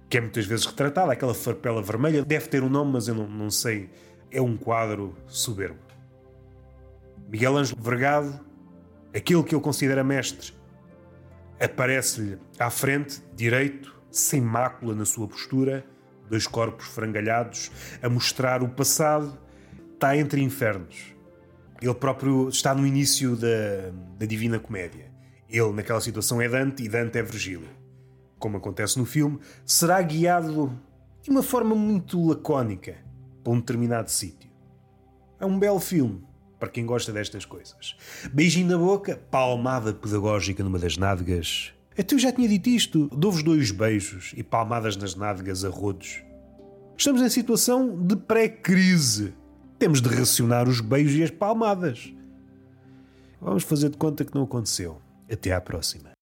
que 0.09 0.17
é 0.17 0.21
muitas 0.21 0.45
vezes 0.45 0.65
retratada, 0.65 1.11
aquela 1.11 1.33
farpela 1.33 1.81
vermelha. 1.81 2.23
Deve 2.23 2.47
ter 2.47 2.63
um 2.63 2.69
nome, 2.69 2.93
mas 2.93 3.07
eu 3.07 3.15
não, 3.15 3.27
não 3.27 3.51
sei. 3.51 3.89
É 4.31 4.41
um 4.41 4.55
quadro 4.55 5.15
soberbo. 5.27 5.79
Miguel 7.29 7.57
Ângelo 7.57 7.81
Vergado, 7.81 8.39
aquele 9.13 9.43
que 9.43 9.53
ele 9.53 9.61
considera 9.61 10.03
mestre, 10.03 10.53
aparece-lhe 11.59 12.37
à 12.57 12.69
frente, 12.69 13.21
direito, 13.35 13.93
sem 14.09 14.39
mácula 14.39 14.95
na 14.95 15.05
sua 15.05 15.27
postura, 15.27 15.85
dois 16.29 16.47
corpos 16.47 16.87
frangalhados, 16.87 17.71
a 18.01 18.09
mostrar 18.09 18.61
o 18.63 18.69
passado, 18.69 19.37
está 19.93 20.15
entre 20.15 20.41
infernos. 20.41 21.15
Ele 21.81 21.93
próprio 21.93 22.49
está 22.49 22.73
no 22.73 22.85
início 22.85 23.35
da, 23.35 23.91
da 24.17 24.25
Divina 24.25 24.59
Comédia. 24.59 25.11
Ele, 25.49 25.71
naquela 25.71 26.01
situação, 26.01 26.41
é 26.41 26.49
Dante 26.49 26.83
e 26.83 26.89
Dante 26.89 27.17
é 27.17 27.23
Virgílio. 27.23 27.69
Como 28.39 28.57
acontece 28.57 28.97
no 28.99 29.05
filme, 29.05 29.39
será 29.65 30.01
guiado 30.01 30.77
de 31.21 31.29
uma 31.29 31.43
forma 31.43 31.75
muito 31.75 32.27
lacónica 32.27 32.95
para 33.43 33.53
um 33.53 33.59
determinado 33.59 34.09
sítio. 34.09 34.49
É 35.39 35.45
um 35.45 35.57
belo 35.57 35.79
filme 35.79 36.23
para 36.59 36.69
quem 36.69 36.85
gosta 36.85 37.11
destas 37.11 37.45
coisas. 37.45 37.95
Beijinho 38.33 38.67
na 38.67 38.77
boca, 38.77 39.21
palmada 39.29 39.93
pedagógica 39.93 40.63
numa 40.63 40.79
das 40.79 40.97
nádegas. 40.97 41.73
Até 41.97 42.13
eu 42.13 42.19
já 42.19 42.31
tinha 42.31 42.47
dito 42.47 42.69
isto. 42.69 43.09
Dou-vos 43.09 43.41
dois 43.41 43.71
beijos 43.71 44.33
e 44.37 44.43
palmadas 44.43 44.95
nas 44.95 45.15
nádegas 45.15 45.65
a 45.65 45.69
rodos. 45.69 46.21
Estamos 46.95 47.21
em 47.21 47.29
situação 47.29 48.05
de 48.05 48.15
pré-crise. 48.15 49.33
Temos 49.79 50.01
de 50.01 50.09
racionar 50.09 50.67
os 50.67 50.79
beijos 50.79 51.15
e 51.15 51.23
as 51.23 51.31
palmadas. 51.31 52.13
Vamos 53.41 53.63
fazer 53.63 53.89
de 53.89 53.97
conta 53.97 54.25
que 54.25 54.33
não 54.33 54.43
aconteceu. 54.43 55.01
Até 55.31 55.53
à 55.53 55.61
próxima. 55.61 56.16